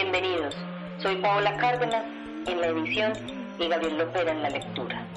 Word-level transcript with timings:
Bienvenidos. 0.00 0.54
Soy 1.02 1.16
Paola 1.16 1.56
Cárdenas 1.56 2.04
en 2.46 2.60
la 2.60 2.68
edición 2.68 3.12
y 3.58 3.66
Gabriel 3.66 3.98
Lopera 3.98 4.30
en 4.30 4.42
la 4.42 4.48
lectura. 4.48 5.08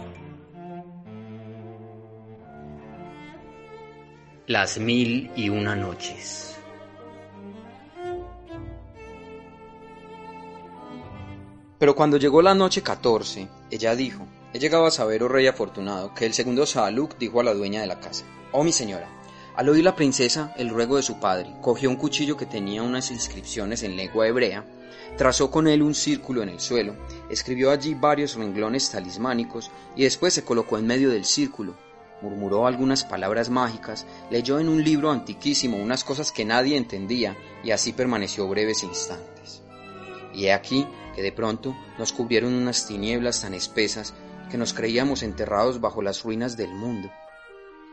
Las 4.48 4.80
mil 4.80 5.30
y 5.36 5.50
una 5.50 5.76
noches. 5.76 6.60
Pero 11.78 11.94
cuando 11.96 12.18
llegó 12.18 12.42
la 12.42 12.56
noche 12.56 12.82
14, 12.82 13.48
ella 13.70 13.96
dijo, 13.96 14.26
he 14.52 14.58
llegado 14.58 14.88
a 14.88 14.92
saber, 14.92 15.22
oh 15.22 15.28
rey 15.28 15.46
afortunado, 15.46 16.16
que 16.16 16.26
el 16.26 16.34
segundo 16.34 16.66
Saaluk 16.66 17.20
dijo 17.20 17.40
a 17.40 17.44
la 17.44 17.54
dueña 17.54 17.82
de 17.82 17.88
la 17.88 18.00
casa, 18.00 18.26
oh 18.52 18.64
mi 18.64 18.72
señora, 18.72 19.08
al 19.56 19.70
oír 19.70 19.84
la 19.84 19.96
princesa 19.96 20.54
el 20.58 20.70
ruego 20.70 20.96
de 20.96 21.04
su 21.04 21.20
padre, 21.20 21.56
cogió 21.62 21.90
un 21.90 21.98
cuchillo 21.98 22.38
que 22.38 22.46
tenía 22.46 22.84
unas 22.84 23.12
inscripciones 23.12 23.84
en 23.84 23.98
lengua 23.98 24.28
hebrea, 24.28 24.66
trazó 25.18 25.52
con 25.52 25.68
él 25.68 25.82
un 25.82 25.94
círculo 25.94 26.42
en 26.42 26.50
el 26.50 26.60
suelo, 26.60 26.96
escribió 27.30 27.72
allí 27.72 27.94
varios 27.94 28.36
renglones 28.36 28.90
talismánicos 28.90 29.70
y 29.96 30.04
después 30.04 30.34
se 30.34 30.44
colocó 30.46 30.78
en 30.78 30.88
medio 30.88 31.10
del 31.10 31.26
círculo, 31.26 31.76
murmuró 32.22 32.68
algunas 32.68 33.04
palabras 33.04 33.50
mágicas, 33.50 34.06
leyó 34.30 34.60
en 34.60 34.70
un 34.70 34.84
libro 34.84 35.12
antiquísimo 35.12 35.78
unas 35.78 36.04
cosas 36.04 36.32
que 36.32 36.46
nadie 36.46 36.78
entendía 36.78 37.36
y 37.64 37.72
así 37.72 37.94
permaneció 37.94 38.48
breves 38.48 38.84
instantes. 38.84 39.62
Y 40.34 40.46
he 40.46 40.54
aquí 40.54 40.88
que 41.16 41.22
de 41.22 41.32
pronto 41.32 41.76
nos 41.98 42.14
cubrieron 42.14 42.54
unas 42.54 42.88
tinieblas 42.88 43.42
tan 43.42 43.54
espesas 43.54 44.14
que 44.50 44.58
nos 44.58 44.74
creíamos 44.74 45.24
enterrados 45.24 45.82
bajo 45.82 46.02
las 46.02 46.24
ruinas 46.24 46.56
del 46.58 46.74
mundo. 46.74 47.12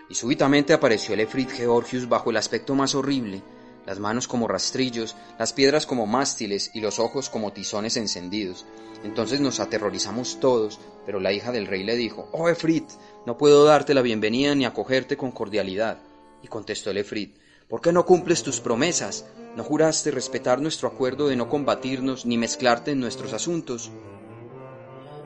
Y 0.09 0.15
súbitamente 0.15 0.73
apareció 0.73 1.15
el 1.15 1.21
Efrit 1.21 1.51
Georgius 1.51 2.09
bajo 2.09 2.31
el 2.31 2.37
aspecto 2.39 2.75
más 2.75 2.95
horrible, 2.95 3.43
las 3.87 3.99
manos 3.99 4.29
como 4.29 4.49
rastrillos, 4.49 5.17
las 5.39 5.53
piedras 5.53 5.87
como 5.87 6.07
mástiles 6.07 6.71
y 6.75 6.81
los 6.81 6.99
ojos 6.99 7.31
como 7.31 7.53
tizones 7.53 7.97
encendidos. 7.97 8.67
Entonces 9.05 9.41
nos 9.41 9.61
aterrorizamos 9.61 10.41
todos, 10.41 10.81
pero 11.07 11.21
la 11.21 11.33
hija 11.33 11.53
del 11.53 11.67
rey 11.67 11.85
le 11.85 11.97
dijo, 11.97 12.29
Oh 12.33 12.49
Efrit, 12.49 12.89
no 13.27 13.39
puedo 13.39 13.65
darte 13.65 13.95
la 13.95 14.03
bienvenida 14.03 14.55
ni 14.55 14.65
acogerte 14.65 15.17
con 15.17 15.31
cordialidad. 15.31 15.99
Y 16.43 16.49
contestó 16.49 16.91
el 16.91 16.99
Efrit, 16.99 17.37
¿por 17.69 17.81
qué 17.81 17.93
no 17.93 18.05
cumples 18.05 18.43
tus 18.43 18.61
promesas? 18.61 19.27
¿No 19.57 19.65
juraste 19.65 20.11
respetar 20.11 20.61
nuestro 20.61 20.89
acuerdo 20.89 21.29
de 21.29 21.37
no 21.37 21.49
combatirnos 21.49 22.27
ni 22.27 22.39
mezclarte 22.39 22.93
en 22.93 23.01
nuestros 23.01 23.33
asuntos? 23.33 23.91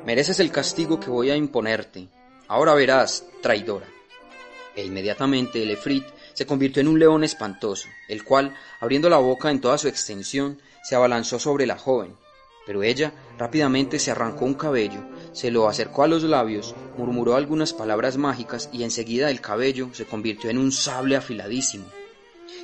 Mereces 0.06 0.40
el 0.40 0.50
castigo 0.50 0.98
que 0.98 1.10
voy 1.10 1.30
a 1.30 1.36
imponerte. 1.36 2.08
Ahora 2.48 2.74
verás, 2.74 3.24
traidora. 3.40 3.86
E 4.74 4.84
inmediatamente 4.84 5.62
el 5.62 5.70
Efrit 5.70 6.04
se 6.32 6.46
convirtió 6.46 6.80
en 6.80 6.88
un 6.88 6.98
león 6.98 7.24
espantoso, 7.24 7.88
el 8.08 8.24
cual, 8.24 8.54
abriendo 8.80 9.10
la 9.10 9.18
boca 9.18 9.50
en 9.50 9.60
toda 9.60 9.76
su 9.76 9.88
extensión, 9.88 10.60
se 10.82 10.94
abalanzó 10.94 11.38
sobre 11.38 11.66
la 11.66 11.76
joven. 11.76 12.16
Pero 12.64 12.82
ella 12.82 13.12
rápidamente 13.38 13.98
se 13.98 14.12
arrancó 14.12 14.44
un 14.44 14.54
cabello, 14.54 15.00
se 15.32 15.50
lo 15.50 15.68
acercó 15.68 16.04
a 16.04 16.08
los 16.08 16.22
labios, 16.22 16.74
murmuró 16.96 17.34
algunas 17.34 17.72
palabras 17.72 18.16
mágicas 18.16 18.70
y 18.72 18.84
enseguida 18.84 19.30
el 19.30 19.40
cabello 19.40 19.90
se 19.92 20.06
convirtió 20.06 20.48
en 20.48 20.58
un 20.58 20.72
sable 20.72 21.16
afiladísimo. 21.16 21.86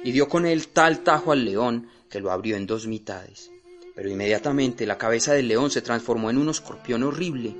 Y 0.04 0.12
dio 0.12 0.28
con 0.28 0.46
él 0.46 0.68
tal 0.68 1.00
tajo 1.00 1.32
al 1.32 1.44
león 1.44 1.88
que 2.08 2.20
lo 2.20 2.30
abrió 2.30 2.56
en 2.56 2.66
dos 2.66 2.86
mitades. 2.86 3.50
Pero 3.94 4.08
inmediatamente 4.08 4.86
la 4.86 4.96
cabeza 4.96 5.34
del 5.34 5.48
león 5.48 5.70
se 5.70 5.82
transformó 5.82 6.30
en 6.30 6.38
un 6.38 6.48
escorpión 6.48 7.02
horrible 7.02 7.54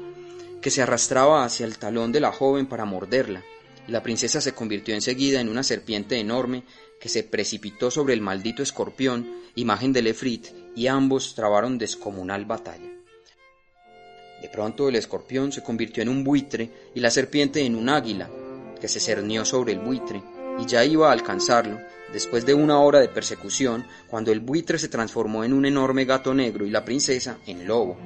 que 0.63 0.71
se 0.71 0.83
arrastraba 0.83 1.45
hacia 1.45 1.67
el 1.67 1.79
talón 1.79 2.13
de 2.13 2.21
la 2.21 2.33
joven 2.33 2.67
para 2.67 2.85
morderla 2.85 3.43
la 3.89 4.03
princesa 4.03 4.41
se 4.41 4.53
convirtió 4.53 4.95
enseguida 4.95 5.41
en 5.41 5.49
una 5.49 5.63
serpiente 5.63 6.19
enorme 6.19 6.63
que 7.01 7.09
se 7.09 7.23
precipitó 7.23 7.91
sobre 7.91 8.13
el 8.13 8.21
maldito 8.21 8.63
escorpión, 8.63 9.27
imagen 9.55 9.93
del 9.93 10.09
Efrit, 10.09 10.49
y 10.77 10.87
ambos 10.87 11.35
trabaron 11.35 11.79
descomunal 11.79 12.45
batalla. 12.45 12.91
De 14.43 14.49
pronto 14.49 14.89
el 14.89 14.97
escorpión 14.97 15.53
se 15.53 15.63
convirtió 15.63 16.03
en 16.03 16.11
un 16.11 16.23
buitre 16.23 16.71
y 16.95 17.01
la 17.01 17.11
serpiente 17.11 17.65
en 17.65 17.75
un 17.75 17.89
águila, 17.89 18.31
que 18.79 18.89
se 18.89 19.01
cernió 19.01 19.45
sobre 19.45 19.73
el 19.73 19.81
buitre, 19.81 20.23
y 20.61 20.67
ya 20.67 20.85
iba 20.85 21.09
a 21.09 21.13
alcanzarlo, 21.13 21.79
después 22.13 22.45
de 22.45 22.55
una 22.55 22.81
hora 22.81 23.01
de 23.01 23.09
persecución, 23.09 23.87
cuando 24.09 24.33
el 24.33 24.41
buitre 24.41 24.79
se 24.79 24.89
transformó 24.89 25.45
en 25.45 25.53
un 25.53 25.65
enorme 25.65 26.05
gato 26.05 26.35
negro 26.35 26.67
y 26.67 26.71
la 26.71 26.85
princesa 26.85 27.39
en 27.47 27.67
lobo. 27.67 27.97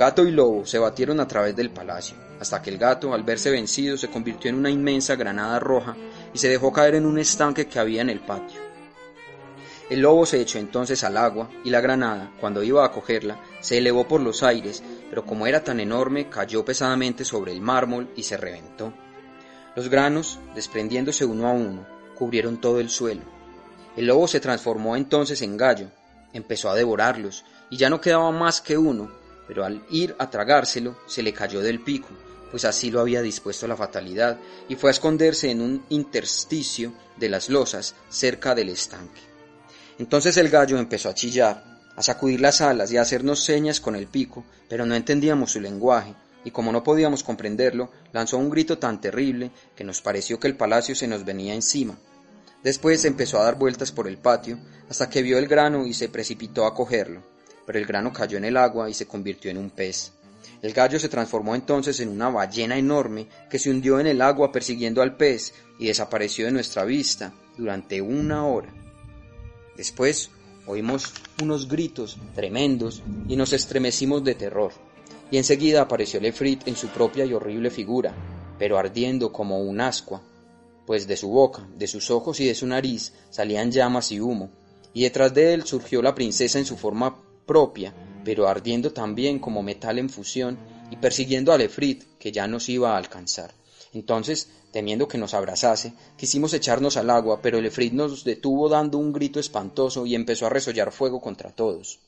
Gato 0.00 0.24
y 0.24 0.30
lobo 0.30 0.64
se 0.64 0.78
batieron 0.78 1.20
a 1.20 1.28
través 1.28 1.54
del 1.54 1.68
palacio, 1.68 2.16
hasta 2.40 2.62
que 2.62 2.70
el 2.70 2.78
gato, 2.78 3.12
al 3.12 3.22
verse 3.22 3.50
vencido, 3.50 3.98
se 3.98 4.08
convirtió 4.08 4.48
en 4.48 4.56
una 4.56 4.70
inmensa 4.70 5.14
granada 5.14 5.58
roja 5.58 5.94
y 6.32 6.38
se 6.38 6.48
dejó 6.48 6.72
caer 6.72 6.94
en 6.94 7.04
un 7.04 7.18
estanque 7.18 7.66
que 7.66 7.78
había 7.78 8.00
en 8.00 8.08
el 8.08 8.20
patio. 8.20 8.62
El 9.90 10.00
lobo 10.00 10.24
se 10.24 10.40
echó 10.40 10.58
entonces 10.58 11.04
al 11.04 11.18
agua 11.18 11.50
y 11.64 11.68
la 11.68 11.82
granada, 11.82 12.32
cuando 12.40 12.62
iba 12.62 12.82
a 12.82 12.92
cogerla, 12.92 13.42
se 13.60 13.76
elevó 13.76 14.08
por 14.08 14.22
los 14.22 14.42
aires, 14.42 14.82
pero 15.10 15.26
como 15.26 15.46
era 15.46 15.64
tan 15.64 15.80
enorme, 15.80 16.30
cayó 16.30 16.64
pesadamente 16.64 17.26
sobre 17.26 17.52
el 17.52 17.60
mármol 17.60 18.08
y 18.16 18.22
se 18.22 18.38
reventó. 18.38 18.94
Los 19.76 19.90
granos, 19.90 20.38
desprendiéndose 20.54 21.26
uno 21.26 21.46
a 21.46 21.52
uno, 21.52 21.86
cubrieron 22.14 22.58
todo 22.58 22.80
el 22.80 22.88
suelo. 22.88 23.24
El 23.98 24.06
lobo 24.06 24.26
se 24.28 24.40
transformó 24.40 24.96
entonces 24.96 25.42
en 25.42 25.58
gallo, 25.58 25.88
empezó 26.32 26.70
a 26.70 26.74
devorarlos, 26.74 27.44
y 27.68 27.76
ya 27.76 27.90
no 27.90 28.00
quedaba 28.00 28.30
más 28.30 28.62
que 28.62 28.78
uno, 28.78 29.19
pero 29.50 29.64
al 29.64 29.84
ir 29.90 30.14
a 30.20 30.30
tragárselo 30.30 30.96
se 31.08 31.24
le 31.24 31.32
cayó 31.32 31.60
del 31.60 31.80
pico, 31.80 32.06
pues 32.52 32.64
así 32.64 32.88
lo 32.88 33.00
había 33.00 33.20
dispuesto 33.20 33.66
la 33.66 33.76
fatalidad, 33.76 34.38
y 34.68 34.76
fue 34.76 34.90
a 34.90 34.92
esconderse 34.92 35.50
en 35.50 35.60
un 35.60 35.84
intersticio 35.88 36.92
de 37.16 37.28
las 37.28 37.48
losas 37.48 37.96
cerca 38.08 38.54
del 38.54 38.68
estanque. 38.68 39.20
Entonces 39.98 40.36
el 40.36 40.50
gallo 40.50 40.78
empezó 40.78 41.08
a 41.08 41.14
chillar, 41.14 41.80
a 41.96 42.00
sacudir 42.00 42.40
las 42.40 42.60
alas 42.60 42.92
y 42.92 42.96
a 42.96 43.02
hacernos 43.02 43.42
señas 43.42 43.80
con 43.80 43.96
el 43.96 44.06
pico, 44.06 44.44
pero 44.68 44.86
no 44.86 44.94
entendíamos 44.94 45.50
su 45.50 45.60
lenguaje, 45.60 46.14
y 46.44 46.52
como 46.52 46.70
no 46.70 46.84
podíamos 46.84 47.24
comprenderlo, 47.24 47.90
lanzó 48.12 48.38
un 48.38 48.50
grito 48.50 48.78
tan 48.78 49.00
terrible 49.00 49.50
que 49.74 49.82
nos 49.82 50.00
pareció 50.00 50.38
que 50.38 50.46
el 50.46 50.56
palacio 50.56 50.94
se 50.94 51.08
nos 51.08 51.24
venía 51.24 51.54
encima. 51.54 51.98
Después 52.62 53.04
empezó 53.04 53.40
a 53.40 53.44
dar 53.46 53.58
vueltas 53.58 53.90
por 53.90 54.06
el 54.06 54.16
patio, 54.16 54.60
hasta 54.88 55.10
que 55.10 55.22
vio 55.22 55.38
el 55.38 55.48
grano 55.48 55.86
y 55.86 55.92
se 55.92 56.08
precipitó 56.08 56.66
a 56.66 56.74
cogerlo, 56.74 57.24
pero 57.70 57.78
el 57.78 57.86
grano 57.86 58.12
cayó 58.12 58.36
en 58.36 58.46
el 58.46 58.56
agua 58.56 58.90
y 58.90 58.94
se 58.94 59.06
convirtió 59.06 59.48
en 59.48 59.56
un 59.56 59.70
pez. 59.70 60.10
El 60.60 60.72
gallo 60.72 60.98
se 60.98 61.08
transformó 61.08 61.54
entonces 61.54 62.00
en 62.00 62.08
una 62.08 62.28
ballena 62.28 62.76
enorme 62.76 63.28
que 63.48 63.60
se 63.60 63.70
hundió 63.70 64.00
en 64.00 64.08
el 64.08 64.22
agua 64.22 64.50
persiguiendo 64.50 65.02
al 65.02 65.16
pez 65.16 65.54
y 65.78 65.86
desapareció 65.86 66.46
de 66.46 66.50
nuestra 66.50 66.84
vista 66.84 67.32
durante 67.56 68.02
una 68.02 68.44
hora. 68.44 68.74
Después 69.76 70.30
oímos 70.66 71.12
unos 71.40 71.68
gritos 71.68 72.16
tremendos 72.34 73.04
y 73.28 73.36
nos 73.36 73.52
estremecimos 73.52 74.24
de 74.24 74.34
terror, 74.34 74.72
y 75.30 75.36
enseguida 75.36 75.82
apareció 75.82 76.18
el 76.18 76.26
Efrit 76.26 76.66
en 76.66 76.74
su 76.74 76.88
propia 76.88 77.24
y 77.24 77.34
horrible 77.34 77.70
figura, 77.70 78.12
pero 78.58 78.78
ardiendo 78.78 79.30
como 79.30 79.60
un 79.60 79.80
ascua, 79.80 80.20
pues 80.86 81.06
de 81.06 81.16
su 81.16 81.28
boca, 81.28 81.68
de 81.76 81.86
sus 81.86 82.10
ojos 82.10 82.40
y 82.40 82.46
de 82.46 82.56
su 82.56 82.66
nariz 82.66 83.12
salían 83.30 83.70
llamas 83.70 84.10
y 84.10 84.18
humo, 84.18 84.50
y 84.92 85.04
detrás 85.04 85.32
de 85.32 85.54
él 85.54 85.64
surgió 85.64 86.02
la 86.02 86.16
princesa 86.16 86.58
en 86.58 86.66
su 86.66 86.76
forma 86.76 87.29
propia, 87.50 87.92
pero 88.24 88.46
ardiendo 88.46 88.92
también 88.92 89.40
como 89.40 89.60
metal 89.60 89.98
en 89.98 90.08
fusión 90.08 90.56
y 90.88 90.96
persiguiendo 90.98 91.52
al 91.52 91.62
Efrit, 91.62 92.04
que 92.20 92.30
ya 92.30 92.46
nos 92.46 92.68
iba 92.68 92.92
a 92.92 92.96
alcanzar. 92.96 93.52
Entonces, 93.92 94.48
temiendo 94.70 95.08
que 95.08 95.18
nos 95.18 95.34
abrazase, 95.34 95.92
quisimos 96.16 96.54
echarnos 96.54 96.96
al 96.96 97.10
agua, 97.10 97.40
pero 97.42 97.58
el 97.58 97.66
Efrit 97.66 97.92
nos 97.92 98.22
detuvo 98.22 98.68
dando 98.68 98.98
un 98.98 99.12
grito 99.12 99.40
espantoso 99.40 100.06
y 100.06 100.14
empezó 100.14 100.46
a 100.46 100.50
resollar 100.50 100.92
fuego 100.92 101.20
contra 101.20 101.50
todos. 101.50 101.98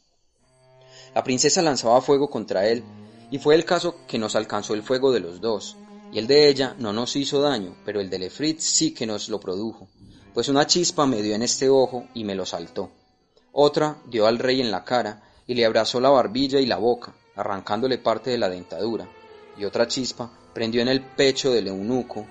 La 1.13 1.25
princesa 1.25 1.61
lanzaba 1.61 2.01
fuego 2.03 2.31
contra 2.31 2.69
él, 2.69 2.85
y 3.33 3.39
fue 3.39 3.57
el 3.57 3.65
caso 3.65 3.97
que 4.07 4.21
nos 4.21 4.37
alcanzó 4.37 4.75
el 4.75 4.85
fuego 4.85 5.11
de 5.11 5.19
los 5.19 5.41
dos, 5.41 5.77
y 6.13 6.21
el 6.21 6.29
de 6.29 6.51
ella 6.51 6.77
no 6.79 6.93
nos 6.93 7.17
hizo 7.17 7.43
daño, 7.43 7.75
pero 7.85 8.01
el 8.01 8.11
del 8.11 8.23
Efrit 8.23 8.61
sí 8.61 8.95
que 8.95 9.07
nos 9.07 9.29
lo 9.29 9.41
produjo, 9.41 9.89
pues 10.35 10.49
una 10.49 10.69
chispa 10.69 11.05
me 11.05 11.21
dio 11.21 11.35
en 11.35 11.43
este 11.43 11.69
ojo 11.69 12.07
y 12.15 12.23
me 12.23 12.37
lo 12.37 12.47
saltó. 12.47 12.93
Otra 13.51 13.99
dio 14.07 14.29
al 14.29 14.39
rey 14.39 14.61
en 14.61 14.71
la 14.71 14.85
cara 14.85 15.32
y 15.53 15.55
le 15.55 15.67
abrazó 15.67 16.01
la 16.01 16.09
barbilla 16.09 16.61
y 16.61 16.65
la 16.65 16.79
boca, 16.79 17.13
arrancándole 17.37 17.99
parte 17.99 18.31
de 18.31 18.39
la 18.39 18.49
dentadura, 18.49 19.07
y 19.59 19.67
otra 19.67 19.87
chispa 19.87 20.31
prendió 20.55 20.81
en 20.81 20.89
el 20.89 21.03
pecho 21.03 21.53
del 21.53 21.69
eunuco 21.69 22.25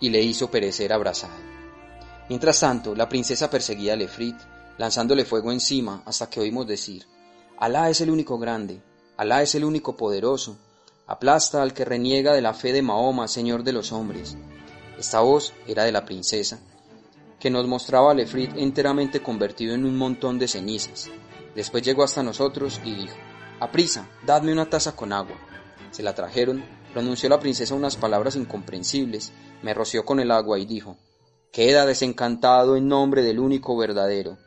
y 0.00 0.08
le 0.08 0.22
hizo 0.22 0.50
perecer 0.50 0.94
abrazado. 0.94 1.34
Mientras 2.30 2.60
tanto, 2.60 2.94
la 2.94 3.06
princesa 3.06 3.50
perseguía 3.50 3.92
al 3.92 4.00
Efrit, 4.00 4.34
lanzándole 4.78 5.26
fuego 5.26 5.52
encima 5.52 6.02
hasta 6.06 6.30
que 6.30 6.40
oímos 6.40 6.66
decir, 6.66 7.04
Alá 7.58 7.90
es 7.90 8.00
el 8.00 8.08
único 8.08 8.38
grande, 8.38 8.80
Alá 9.18 9.42
es 9.42 9.54
el 9.54 9.62
único 9.62 9.94
poderoso, 9.94 10.56
aplasta 11.06 11.60
al 11.62 11.74
que 11.74 11.84
reniega 11.84 12.32
de 12.32 12.40
la 12.40 12.54
fe 12.54 12.72
de 12.72 12.80
Mahoma, 12.80 13.28
Señor 13.28 13.62
de 13.62 13.74
los 13.74 13.92
hombres. 13.92 14.38
Esta 14.98 15.20
voz 15.20 15.52
era 15.66 15.84
de 15.84 15.92
la 15.92 16.06
princesa, 16.06 16.60
que 17.38 17.50
nos 17.50 17.68
mostraba 17.68 18.12
al 18.12 18.20
Efrit 18.20 18.56
enteramente 18.56 19.20
convertido 19.20 19.74
en 19.74 19.84
un 19.84 19.98
montón 19.98 20.38
de 20.38 20.48
cenizas. 20.48 21.10
Después 21.54 21.82
llegó 21.82 22.04
hasta 22.04 22.22
nosotros 22.22 22.80
y 22.84 22.94
dijo, 22.94 23.16
Aprisa, 23.60 24.08
dadme 24.24 24.52
una 24.52 24.70
taza 24.70 24.94
con 24.94 25.12
agua. 25.12 25.36
Se 25.90 26.02
la 26.02 26.14
trajeron, 26.14 26.64
pronunció 26.92 27.28
la 27.28 27.40
princesa 27.40 27.74
unas 27.74 27.96
palabras 27.96 28.36
incomprensibles, 28.36 29.32
me 29.62 29.74
roció 29.74 30.04
con 30.04 30.20
el 30.20 30.30
agua 30.30 30.58
y 30.58 30.66
dijo, 30.66 30.96
Queda 31.52 31.86
desencantado 31.86 32.76
en 32.76 32.88
nombre 32.88 33.22
del 33.22 33.40
único 33.40 33.76
verdadero. 33.76 34.38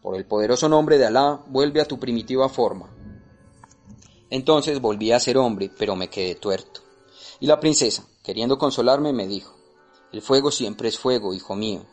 Por 0.00 0.16
el 0.16 0.26
poderoso 0.26 0.68
nombre 0.68 0.98
de 0.98 1.06
Alá, 1.06 1.42
vuelve 1.48 1.80
a 1.80 1.86
tu 1.86 1.98
primitiva 1.98 2.48
forma. 2.48 2.90
Entonces 4.30 4.80
volví 4.80 5.12
a 5.12 5.20
ser 5.20 5.36
hombre, 5.36 5.70
pero 5.78 5.96
me 5.96 6.08
quedé 6.08 6.36
tuerto. 6.36 6.80
Y 7.40 7.46
la 7.46 7.60
princesa, 7.60 8.06
queriendo 8.22 8.56
consolarme, 8.56 9.12
me 9.12 9.26
dijo, 9.26 9.54
El 10.12 10.22
fuego 10.22 10.50
siempre 10.50 10.88
es 10.88 10.98
fuego, 10.98 11.34
hijo 11.34 11.54
mío. 11.54 11.84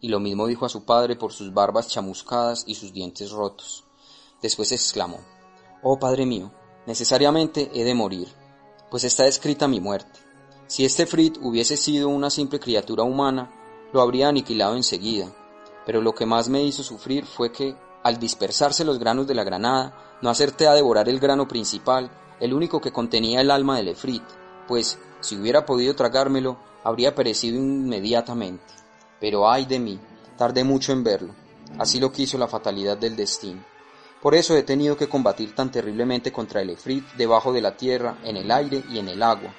Y 0.00 0.08
lo 0.08 0.20
mismo 0.20 0.46
dijo 0.46 0.66
a 0.66 0.68
su 0.68 0.84
padre 0.84 1.16
por 1.16 1.32
sus 1.32 1.52
barbas 1.52 1.88
chamuscadas 1.88 2.64
y 2.66 2.74
sus 2.74 2.92
dientes 2.92 3.30
rotos. 3.30 3.83
Después 4.44 4.72
exclamó, 4.72 5.20
Oh 5.82 5.98
Padre 5.98 6.26
mío, 6.26 6.52
necesariamente 6.86 7.70
he 7.72 7.82
de 7.82 7.94
morir, 7.94 8.28
pues 8.90 9.04
está 9.04 9.26
escrita 9.26 9.68
mi 9.68 9.80
muerte. 9.80 10.20
Si 10.66 10.84
este 10.84 11.06
Frit 11.06 11.38
hubiese 11.40 11.78
sido 11.78 12.10
una 12.10 12.28
simple 12.28 12.60
criatura 12.60 13.04
humana, 13.04 13.50
lo 13.94 14.02
habría 14.02 14.28
aniquilado 14.28 14.76
enseguida, 14.76 15.34
pero 15.86 16.02
lo 16.02 16.14
que 16.14 16.26
más 16.26 16.50
me 16.50 16.62
hizo 16.62 16.82
sufrir 16.82 17.24
fue 17.24 17.52
que, 17.52 17.74
al 18.02 18.18
dispersarse 18.18 18.84
los 18.84 18.98
granos 18.98 19.26
de 19.26 19.34
la 19.34 19.44
granada, 19.44 20.18
no 20.20 20.28
acerté 20.28 20.66
a 20.66 20.74
devorar 20.74 21.08
el 21.08 21.20
grano 21.20 21.48
principal, 21.48 22.10
el 22.38 22.52
único 22.52 22.82
que 22.82 22.92
contenía 22.92 23.40
el 23.40 23.50
alma 23.50 23.78
del 23.78 23.88
Efrit, 23.88 24.24
pues, 24.68 24.98
si 25.20 25.36
hubiera 25.36 25.64
podido 25.64 25.96
tragármelo, 25.96 26.58
habría 26.82 27.14
perecido 27.14 27.56
inmediatamente. 27.56 28.74
Pero 29.18 29.50
ay 29.50 29.64
de 29.64 29.78
mí, 29.78 29.98
tardé 30.36 30.64
mucho 30.64 30.92
en 30.92 31.02
verlo. 31.02 31.34
Así 31.78 31.98
lo 31.98 32.12
quiso 32.12 32.36
la 32.36 32.46
fatalidad 32.46 32.98
del 32.98 33.16
destino. 33.16 33.72
Por 34.24 34.34
eso 34.34 34.56
he 34.56 34.62
tenido 34.62 34.96
que 34.96 35.06
combatir 35.06 35.54
tan 35.54 35.70
terriblemente 35.70 36.32
contra 36.32 36.62
el 36.62 36.70
Efrit 36.70 37.04
debajo 37.18 37.52
de 37.52 37.60
la 37.60 37.76
tierra, 37.76 38.16
en 38.24 38.38
el 38.38 38.50
aire 38.50 38.82
y 38.88 38.98
en 38.98 39.08
el 39.08 39.22
agua. 39.22 39.54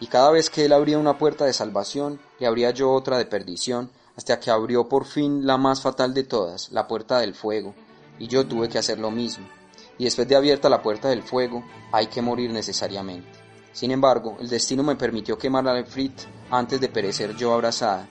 Y 0.00 0.06
cada 0.08 0.30
vez 0.30 0.50
que 0.50 0.66
él 0.66 0.74
abría 0.74 0.98
una 0.98 1.16
puerta 1.16 1.46
de 1.46 1.54
salvación, 1.54 2.20
le 2.38 2.46
abría 2.46 2.72
yo 2.72 2.92
otra 2.92 3.16
de 3.16 3.24
perdición, 3.24 3.90
hasta 4.14 4.38
que 4.38 4.50
abrió 4.50 4.86
por 4.86 5.06
fin 5.06 5.46
la 5.46 5.56
más 5.56 5.80
fatal 5.80 6.12
de 6.12 6.24
todas, 6.24 6.70
la 6.72 6.86
puerta 6.86 7.20
del 7.20 7.34
fuego, 7.34 7.74
y 8.18 8.26
yo 8.26 8.46
tuve 8.46 8.68
que 8.68 8.76
hacer 8.76 8.98
lo 8.98 9.10
mismo. 9.10 9.48
Y 9.96 10.04
después 10.04 10.28
de 10.28 10.36
abierta 10.36 10.68
la 10.68 10.82
puerta 10.82 11.08
del 11.08 11.22
fuego, 11.22 11.64
hay 11.90 12.08
que 12.08 12.20
morir 12.20 12.50
necesariamente. 12.50 13.30
Sin 13.72 13.92
embargo, 13.92 14.36
el 14.40 14.50
destino 14.50 14.82
me 14.82 14.96
permitió 14.96 15.38
quemar 15.38 15.66
al 15.66 15.78
Efrit 15.78 16.20
antes 16.50 16.78
de 16.82 16.90
perecer 16.90 17.34
yo 17.34 17.54
abrazada, 17.54 18.06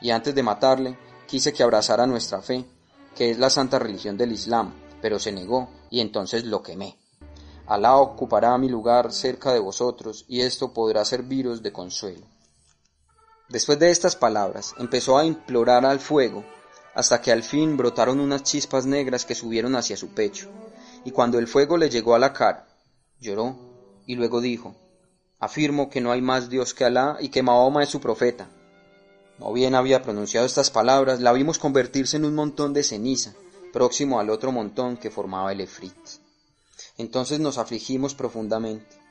y 0.00 0.12
antes 0.12 0.34
de 0.34 0.42
matarle, 0.42 0.96
quise 1.26 1.52
que 1.52 1.62
abrazara 1.62 2.06
nuestra 2.06 2.40
fe, 2.40 2.64
que 3.14 3.32
es 3.32 3.38
la 3.38 3.50
santa 3.50 3.78
religión 3.78 4.16
del 4.16 4.32
Islam, 4.32 4.72
pero 5.02 5.18
se 5.18 5.32
negó, 5.32 5.68
y 5.90 6.00
entonces 6.00 6.44
lo 6.44 6.62
quemé. 6.62 6.96
Alá 7.66 7.96
ocupará 7.96 8.56
mi 8.56 8.68
lugar 8.68 9.12
cerca 9.12 9.52
de 9.52 9.58
vosotros, 9.58 10.24
y 10.28 10.40
esto 10.40 10.72
podrá 10.72 11.04
serviros 11.04 11.62
de 11.62 11.72
consuelo. 11.72 12.26
Después 13.48 13.78
de 13.78 13.90
estas 13.90 14.16
palabras, 14.16 14.74
empezó 14.78 15.18
a 15.18 15.26
implorar 15.26 15.84
al 15.84 16.00
fuego, 16.00 16.44
hasta 16.94 17.20
que 17.20 17.32
al 17.32 17.42
fin 17.42 17.76
brotaron 17.76 18.20
unas 18.20 18.44
chispas 18.44 18.86
negras 18.86 19.24
que 19.24 19.34
subieron 19.34 19.76
hacia 19.76 19.96
su 19.96 20.08
pecho, 20.14 20.48
y 21.04 21.10
cuando 21.10 21.38
el 21.38 21.48
fuego 21.48 21.76
le 21.76 21.90
llegó 21.90 22.14
a 22.14 22.18
la 22.18 22.32
cara, 22.32 22.68
lloró, 23.18 23.56
y 24.06 24.14
luego 24.14 24.40
dijo, 24.40 24.74
Afirmo 25.38 25.90
que 25.90 26.00
no 26.00 26.12
hay 26.12 26.22
más 26.22 26.48
Dios 26.48 26.72
que 26.72 26.84
Alá 26.84 27.16
y 27.18 27.30
que 27.30 27.42
Mahoma 27.42 27.82
es 27.82 27.88
su 27.88 28.00
profeta. 28.00 28.48
No 29.40 29.52
bien 29.52 29.74
había 29.74 30.00
pronunciado 30.00 30.46
estas 30.46 30.70
palabras, 30.70 31.20
la 31.20 31.32
vimos 31.32 31.58
convertirse 31.58 32.16
en 32.16 32.24
un 32.24 32.36
montón 32.36 32.72
de 32.72 32.84
ceniza, 32.84 33.34
próximo 33.72 34.20
al 34.20 34.30
otro 34.30 34.52
montón 34.52 34.96
que 34.96 35.10
formaba 35.10 35.52
el 35.52 35.60
Efrit. 35.60 35.96
Entonces 36.98 37.40
nos 37.40 37.58
afligimos 37.58 38.14
profundamente. 38.14 39.02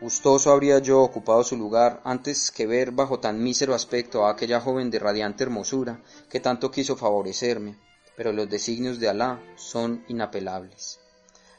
Gustoso 0.00 0.52
habría 0.52 0.78
yo 0.78 1.02
ocupado 1.02 1.44
su 1.44 1.56
lugar 1.56 2.00
antes 2.04 2.50
que 2.50 2.66
ver 2.66 2.90
bajo 2.90 3.20
tan 3.20 3.42
mísero 3.42 3.74
aspecto 3.74 4.24
a 4.24 4.30
aquella 4.30 4.60
joven 4.60 4.90
de 4.90 4.98
radiante 4.98 5.44
hermosura 5.44 6.02
que 6.28 6.40
tanto 6.40 6.70
quiso 6.70 6.96
favorecerme, 6.96 7.78
pero 8.16 8.32
los 8.32 8.48
designios 8.48 8.98
de 8.98 9.08
Alá 9.08 9.40
son 9.56 10.04
inapelables. 10.08 11.00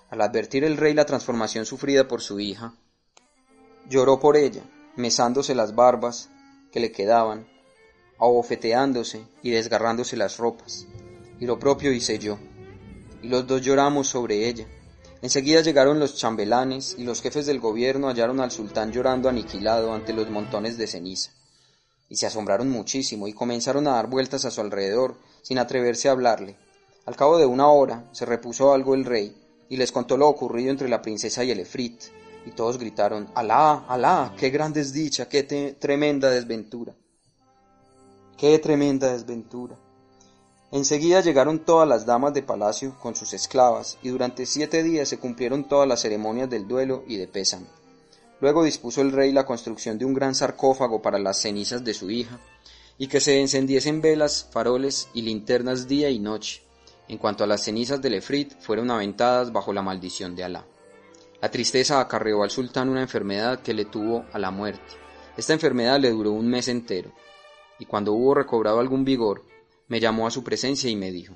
Al 0.09 0.21
advertir 0.21 0.63
el 0.63 0.77
rey 0.77 0.93
la 0.93 1.05
transformación 1.05 1.65
sufrida 1.65 2.07
por 2.07 2.21
su 2.21 2.39
hija, 2.39 2.73
lloró 3.89 4.19
por 4.19 4.37
ella, 4.37 4.63
mesándose 4.95 5.55
las 5.55 5.75
barbas 5.75 6.29
que 6.71 6.79
le 6.79 6.91
quedaban, 6.91 7.47
abofeteándose 8.19 9.25
y 9.41 9.51
desgarrándose 9.51 10.17
las 10.17 10.37
ropas, 10.37 10.87
y 11.39 11.45
lo 11.45 11.59
propio 11.59 11.91
hice 11.91 12.19
yo, 12.19 12.37
y 13.21 13.27
los 13.27 13.45
dos 13.47 13.61
lloramos 13.61 14.07
sobre 14.07 14.47
ella. 14.47 14.67
Enseguida 15.21 15.61
llegaron 15.61 15.99
los 15.99 16.15
chambelanes 16.15 16.95
y 16.97 17.03
los 17.03 17.21
jefes 17.21 17.45
del 17.45 17.59
gobierno 17.59 18.07
hallaron 18.07 18.39
al 18.39 18.51
sultán 18.51 18.91
llorando 18.91 19.27
aniquilado 19.27 19.93
ante 19.93 20.13
los 20.13 20.29
montones 20.29 20.77
de 20.77 20.87
ceniza, 20.87 21.31
y 22.09 22.15
se 22.15 22.27
asombraron 22.27 22.69
muchísimo 22.69 23.27
y 23.27 23.33
comenzaron 23.33 23.87
a 23.87 23.93
dar 23.93 24.07
vueltas 24.07 24.45
a 24.45 24.51
su 24.51 24.61
alrededor 24.61 25.15
sin 25.41 25.57
atreverse 25.57 26.09
a 26.09 26.11
hablarle. 26.11 26.57
Al 27.05 27.15
cabo 27.15 27.37
de 27.37 27.45
una 27.45 27.67
hora 27.69 28.09
se 28.11 28.25
repuso 28.25 28.73
algo 28.73 28.93
el 28.95 29.05
rey 29.05 29.35
y 29.69 29.77
les 29.77 29.91
contó 29.91 30.17
lo 30.17 30.27
ocurrido 30.27 30.69
entre 30.71 30.89
la 30.89 31.01
princesa 31.01 31.43
y 31.43 31.51
el 31.51 31.59
efrit, 31.59 32.01
y 32.45 32.51
todos 32.51 32.77
gritaron 32.77 33.29
Alá, 33.33 33.85
Alá, 33.87 34.33
qué 34.37 34.49
gran 34.49 34.71
desdicha, 34.71 35.27
qué 35.27 35.43
tremenda 35.79 36.29
desventura. 36.29 36.93
Qué 38.37 38.59
tremenda 38.59 39.13
desventura. 39.13 39.77
Enseguida 40.75 41.21
llegaron 41.21 41.59
todas 41.59 41.87
las 41.87 42.05
damas 42.05 42.33
de 42.33 42.43
palacio 42.43 42.97
con 42.99 43.15
sus 43.15 43.31
esclavas, 43.31 43.97
y 44.03 44.09
durante 44.09 44.45
siete 44.45 44.83
días 44.83 45.07
se 45.07 45.17
cumplieron 45.17 45.69
todas 45.69 45.87
las 45.87 46.01
ceremonias 46.01 46.49
del 46.49 46.67
duelo 46.67 47.05
y 47.07 47.15
de 47.15 47.29
pésame. 47.29 47.67
Luego 48.41 48.61
dispuso 48.61 48.99
el 48.99 49.13
rey 49.13 49.31
la 49.31 49.45
construcción 49.45 49.97
de 49.97 50.03
un 50.03 50.13
gran 50.13 50.35
sarcófago 50.35 51.01
para 51.01 51.17
las 51.17 51.39
cenizas 51.39 51.85
de 51.85 51.93
su 51.93 52.11
hija, 52.11 52.41
y 52.97 53.07
que 53.07 53.21
se 53.21 53.39
encendiesen 53.39 54.01
velas, 54.01 54.49
faroles 54.51 55.07
y 55.13 55.21
linternas 55.21 55.87
día 55.87 56.09
y 56.09 56.19
noche. 56.19 56.61
En 57.07 57.19
cuanto 57.19 57.45
a 57.45 57.47
las 57.47 57.63
cenizas 57.63 58.01
del 58.01 58.15
Efrit, 58.15 58.59
fueron 58.59 58.91
aventadas 58.91 59.53
bajo 59.53 59.71
la 59.71 59.81
maldición 59.81 60.35
de 60.35 60.43
Alá. 60.43 60.65
La 61.41 61.49
tristeza 61.49 62.01
acarreó 62.01 62.43
al 62.43 62.51
sultán 62.51 62.89
una 62.89 63.01
enfermedad 63.01 63.61
que 63.61 63.73
le 63.73 63.85
tuvo 63.85 64.25
a 64.33 64.39
la 64.39 64.51
muerte. 64.51 64.83
Esta 65.37 65.53
enfermedad 65.53 66.01
le 66.01 66.11
duró 66.11 66.33
un 66.33 66.49
mes 66.49 66.67
entero, 66.67 67.13
y 67.79 67.85
cuando 67.85 68.11
hubo 68.11 68.35
recobrado 68.35 68.81
algún 68.81 69.05
vigor, 69.05 69.54
me 69.87 69.99
llamó 69.99 70.27
a 70.27 70.31
su 70.31 70.43
presencia 70.43 70.89
y 70.89 70.95
me 70.95 71.11
dijo, 71.11 71.35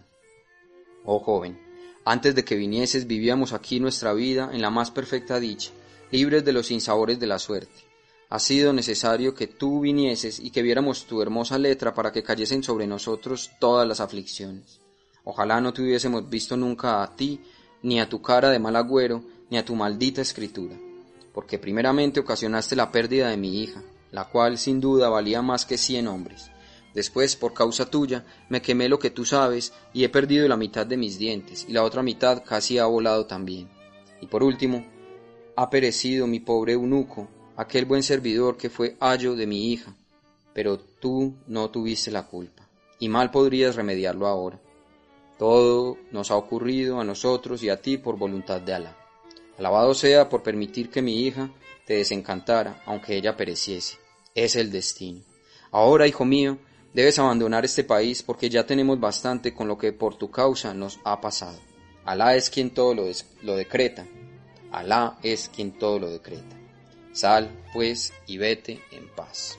Oh 1.06 1.20
joven, 1.20 1.60
antes 2.06 2.36
de 2.36 2.44
que 2.44 2.56
vinieses 2.56 3.08
vivíamos 3.08 3.54
aquí 3.54 3.80
nuestra 3.80 4.14
vida 4.14 4.50
en 4.54 4.62
la 4.62 4.70
más 4.70 4.92
perfecta 4.92 5.40
dicha, 5.40 5.72
libres 6.12 6.44
de 6.44 6.54
los 6.54 6.68
sinsabores 6.68 7.20
de 7.20 7.28
la 7.28 7.40
suerte. 7.40 7.90
Ha 8.30 8.40
sido 8.40 8.74
necesario 8.74 9.34
que 9.34 9.48
tú 9.48 9.82
vinieses 9.82 10.40
y 10.40 10.52
que 10.52 10.62
viéramos 10.62 11.06
tu 11.06 11.22
hermosa 11.22 11.58
letra 11.58 11.94
para 11.94 12.12
que 12.12 12.24
cayesen 12.24 12.64
sobre 12.64 12.86
nosotros 12.86 13.52
todas 13.60 13.88
las 13.88 14.00
aflicciones. 14.00 14.80
Ojalá 15.24 15.60
no 15.62 15.74
te 15.74 15.82
hubiésemos 15.82 16.30
visto 16.30 16.56
nunca 16.56 17.02
a 17.04 17.16
ti, 17.16 17.42
ni 17.82 18.00
a 18.00 18.10
tu 18.10 18.22
cara 18.22 18.50
de 18.50 18.60
mal 18.60 18.76
agüero, 18.76 19.24
ni 19.50 19.58
a 19.58 19.66
tu 19.66 19.76
maldita 19.76 20.22
escritura, 20.22 20.78
porque 21.34 21.58
primeramente 21.58 22.20
ocasionaste 22.20 22.76
la 22.76 22.92
pérdida 22.92 23.30
de 23.30 23.38
mi 23.38 23.62
hija, 23.62 23.82
la 24.12 24.30
cual 24.30 24.58
sin 24.58 24.80
duda 24.80 25.10
valía 25.10 25.42
más 25.42 25.66
que 25.66 25.78
cien 25.78 26.08
hombres. 26.08 26.52
Después, 27.00 27.38
por 27.38 27.54
causa 27.54 27.90
tuya, 27.90 28.26
me 28.50 28.62
quemé 28.62 28.90
lo 28.90 29.00
que 29.00 29.10
tú 29.10 29.24
sabes 29.24 29.72
y 29.94 30.04
he 30.04 30.10
perdido 30.10 30.46
la 30.50 30.58
mitad 30.58 30.86
de 30.86 30.98
mis 30.98 31.18
dientes, 31.18 31.66
y 31.66 31.72
la 31.72 31.86
otra 31.86 32.04
mitad 32.04 32.44
casi 32.44 32.78
ha 32.78 32.88
volado 32.88 33.26
también. 33.26 33.70
Y 34.20 34.28
por 34.28 34.44
último, 34.44 34.86
ha 35.56 35.70
perecido 35.70 36.28
mi 36.28 36.42
pobre 36.42 36.74
eunuco, 36.74 37.30
aquel 37.56 37.86
buen 37.86 38.04
servidor 38.04 38.58
que 38.58 38.70
fue 38.70 38.98
ayo 39.00 39.34
de 39.34 39.48
mi 39.48 39.72
hija, 39.72 39.96
pero 40.54 40.78
tú 40.78 41.36
no 41.48 41.70
tuviste 41.70 42.12
la 42.12 42.28
culpa, 42.28 42.68
y 43.00 43.08
mal 43.08 43.32
podrías 43.32 43.78
remediarlo 43.78 44.28
ahora. 44.28 44.60
Todo 45.38 46.00
nos 46.12 46.32
ha 46.32 46.36
ocurrido 46.36 47.00
a 47.00 47.06
nosotros 47.06 47.64
y 47.64 47.70
a 47.70 47.82
ti 47.82 47.98
por 47.98 48.18
voluntad 48.18 48.60
de 48.60 48.74
Alá. 48.74 48.98
Alabado 49.58 49.94
sea 49.94 50.28
por 50.28 50.44
permitir 50.44 50.90
que 50.90 51.02
mi 51.02 51.22
hija 51.22 51.50
te 51.86 51.94
desencantara, 51.94 52.84
aunque 52.86 53.16
ella 53.16 53.38
pereciese. 53.38 54.00
Es 54.36 54.58
el 54.58 54.70
destino. 54.70 55.22
Ahora, 55.72 56.08
hijo 56.08 56.26
mío, 56.26 56.58
Debes 56.94 57.20
abandonar 57.20 57.66
este 57.66 57.84
país 57.84 58.24
porque 58.24 58.50
ya 58.50 58.66
tenemos 58.66 59.00
bastante 59.00 59.54
con 59.54 59.68
lo 59.68 59.78
que 59.78 59.94
por 59.94 60.16
tu 60.16 60.32
causa 60.32 60.74
nos 60.74 61.00
ha 61.04 61.22
pasado. 61.22 61.60
Alá 62.06 62.36
es 62.36 62.50
quien 62.50 62.72
todo 62.74 62.94
lo, 62.94 63.06
lo 63.44 63.56
decreta. 63.56 64.06
Alá 64.72 65.18
es 65.24 65.50
quien 65.50 65.78
todo 65.78 66.00
lo 66.00 66.10
decreta. 66.10 66.58
Sal, 67.12 67.50
pues, 67.74 68.14
y 68.28 68.38
vete 68.38 68.82
en 68.92 69.08
paz. 69.16 69.58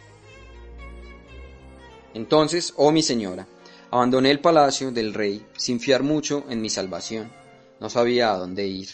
Entonces, 2.14 2.74
oh 2.76 2.90
mi 2.90 3.02
señora, 3.02 3.46
Abandoné 3.92 4.30
el 4.30 4.38
palacio 4.38 4.92
del 4.92 5.12
rey 5.12 5.44
sin 5.56 5.80
fiar 5.80 6.04
mucho 6.04 6.44
en 6.48 6.62
mi 6.62 6.70
salvación. 6.70 7.32
No 7.80 7.90
sabía 7.90 8.30
a 8.30 8.36
dónde 8.36 8.68
ir. 8.68 8.88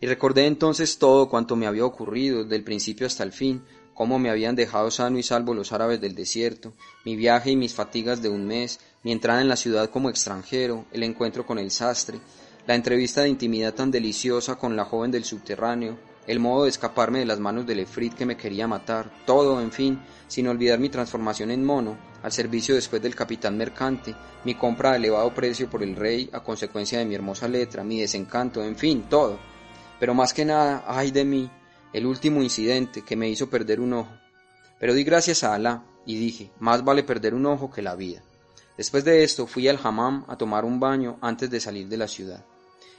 Y 0.00 0.06
recordé 0.06 0.46
entonces 0.46 0.98
todo 0.98 1.28
cuanto 1.28 1.54
me 1.54 1.66
había 1.66 1.84
ocurrido, 1.84 2.44
desde 2.44 2.56
el 2.56 2.64
principio 2.64 3.06
hasta 3.06 3.24
el 3.24 3.32
fin, 3.32 3.62
cómo 3.98 4.20
me 4.20 4.30
habían 4.30 4.54
dejado 4.54 4.92
sano 4.92 5.18
y 5.18 5.24
salvo 5.24 5.54
los 5.54 5.72
árabes 5.72 6.00
del 6.00 6.14
desierto, 6.14 6.72
mi 7.04 7.16
viaje 7.16 7.50
y 7.50 7.56
mis 7.56 7.74
fatigas 7.74 8.22
de 8.22 8.28
un 8.28 8.46
mes, 8.46 8.78
mi 9.02 9.10
entrada 9.10 9.40
en 9.40 9.48
la 9.48 9.56
ciudad 9.56 9.90
como 9.90 10.08
extranjero, 10.08 10.84
el 10.92 11.02
encuentro 11.02 11.44
con 11.44 11.58
el 11.58 11.72
sastre, 11.72 12.20
la 12.68 12.76
entrevista 12.76 13.22
de 13.22 13.28
intimidad 13.28 13.74
tan 13.74 13.90
deliciosa 13.90 14.54
con 14.54 14.76
la 14.76 14.84
joven 14.84 15.10
del 15.10 15.24
subterráneo, 15.24 15.98
el 16.28 16.38
modo 16.38 16.62
de 16.62 16.70
escaparme 16.70 17.18
de 17.18 17.26
las 17.26 17.40
manos 17.40 17.66
del 17.66 17.80
efrit 17.80 18.14
que 18.14 18.24
me 18.24 18.36
quería 18.36 18.68
matar, 18.68 19.10
todo, 19.26 19.60
en 19.60 19.72
fin, 19.72 20.00
sin 20.28 20.46
olvidar 20.46 20.78
mi 20.78 20.90
transformación 20.90 21.50
en 21.50 21.64
mono, 21.64 21.98
al 22.22 22.30
servicio 22.30 22.76
después 22.76 23.02
del 23.02 23.16
capitán 23.16 23.56
mercante, 23.56 24.14
mi 24.44 24.54
compra 24.54 24.92
a 24.92 24.96
elevado 24.96 25.34
precio 25.34 25.68
por 25.68 25.82
el 25.82 25.96
rey 25.96 26.30
a 26.32 26.38
consecuencia 26.38 27.00
de 27.00 27.04
mi 27.04 27.16
hermosa 27.16 27.48
letra, 27.48 27.82
mi 27.82 27.98
desencanto, 27.98 28.62
en 28.62 28.76
fin, 28.76 29.06
todo. 29.10 29.40
Pero 29.98 30.14
más 30.14 30.32
que 30.32 30.44
nada, 30.44 30.84
ay 30.86 31.10
de 31.10 31.24
mí, 31.24 31.50
el 31.92 32.06
último 32.06 32.42
incidente 32.42 33.02
que 33.02 33.16
me 33.16 33.28
hizo 33.28 33.48
perder 33.48 33.80
un 33.80 33.94
ojo. 33.94 34.12
Pero 34.78 34.94
di 34.94 35.04
gracias 35.04 35.44
a 35.44 35.54
Alá 35.54 35.84
y 36.06 36.18
dije, 36.18 36.50
más 36.58 36.84
vale 36.84 37.02
perder 37.02 37.34
un 37.34 37.46
ojo 37.46 37.70
que 37.70 37.82
la 37.82 37.94
vida. 37.94 38.22
Después 38.76 39.04
de 39.04 39.24
esto 39.24 39.46
fui 39.46 39.66
al 39.68 39.80
hammam 39.82 40.24
a 40.28 40.36
tomar 40.36 40.64
un 40.64 40.78
baño 40.78 41.18
antes 41.20 41.50
de 41.50 41.60
salir 41.60 41.88
de 41.88 41.96
la 41.96 42.06
ciudad. 42.06 42.44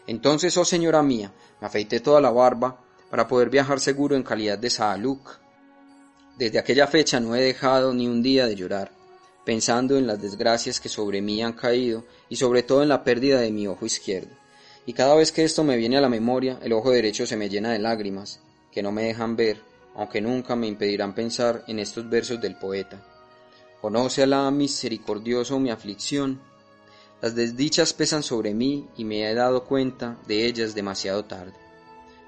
Entonces, 0.08 0.58
oh 0.58 0.66
señora 0.66 1.02
mía, 1.04 1.32
me 1.62 1.68
afeité 1.68 2.00
toda 2.00 2.20
la 2.20 2.32
barba 2.32 2.84
para 3.10 3.28
poder 3.28 3.50
viajar 3.50 3.80
seguro 3.80 4.16
en 4.16 4.24
calidad 4.24 4.58
de 4.58 4.70
Saaluk. 4.70 5.40
Desde 6.38 6.60
aquella 6.60 6.88
fecha 6.88 7.20
no 7.20 7.36
he 7.36 7.42
dejado 7.42 7.94
ni 7.94 8.08
un 8.08 8.22
día 8.22 8.46
de 8.46 8.56
llorar, 8.56 8.92
pensando 9.46 9.98
en 9.98 10.08
las 10.08 10.22
desgracias 10.22 10.80
que 10.80 10.90
sobre 10.90 11.22
mí 11.22 11.42
han 11.42 11.54
caído 11.54 12.06
y 12.28 12.36
sobre 12.36 12.64
todo 12.64 12.84
en 12.84 12.90
la 12.90 13.04
pérdida 13.04 13.40
de 13.40 13.52
mi 13.52 13.68
ojo 13.68 13.86
izquierdo. 13.86 14.36
Y 14.86 14.94
cada 14.94 15.16
vez 15.16 15.32
que 15.32 15.44
esto 15.44 15.64
me 15.64 15.78
viene 15.78 15.98
a 15.98 16.02
la 16.02 16.10
memoria, 16.10 16.60
el 16.64 16.74
ojo 16.74 16.92
derecho 16.92 17.26
se 17.26 17.38
me 17.38 17.50
llena 17.50 17.72
de 17.72 17.80
lágrimas, 17.80 18.42
que 18.72 18.84
no 18.84 18.92
me 18.92 19.04
dejan 19.04 19.36
ver, 19.36 19.62
aunque 19.96 20.22
nunca 20.22 20.56
me 20.56 20.68
impedirán 20.68 21.14
pensar 21.14 21.64
en 21.68 21.80
estos 21.80 22.10
versos 22.10 22.40
del 22.40 22.56
poeta. 22.56 23.02
Conoce 23.82 24.24
Alá 24.24 24.50
misericordioso 24.52 25.60
mi 25.60 25.72
aflicción. 25.72 26.40
Las 27.22 27.36
desdichas 27.36 27.94
pesan 27.94 28.24
sobre 28.24 28.54
mí 28.54 28.88
y 28.98 29.06
me 29.06 29.30
he 29.30 29.34
dado 29.34 29.66
cuenta 29.66 30.18
de 30.28 30.46
ellas 30.46 30.76
demasiado 30.76 31.26
tarde 31.26 31.54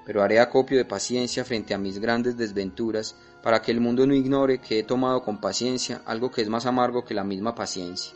pero 0.04 0.22
haré 0.22 0.40
acopio 0.40 0.78
de 0.78 0.84
paciencia 0.84 1.44
frente 1.44 1.74
a 1.74 1.78
mis 1.78 1.98
grandes 1.98 2.36
desventuras, 2.36 3.14
para 3.42 3.60
que 3.60 3.72
el 3.72 3.80
mundo 3.80 4.06
no 4.06 4.14
ignore 4.14 4.60
que 4.60 4.78
he 4.78 4.82
tomado 4.84 5.22
con 5.22 5.40
paciencia 5.40 6.02
algo 6.06 6.30
que 6.30 6.42
es 6.42 6.48
más 6.48 6.66
amargo 6.66 7.04
que 7.04 7.14
la 7.14 7.24
misma 7.24 7.54
paciencia. 7.54 8.14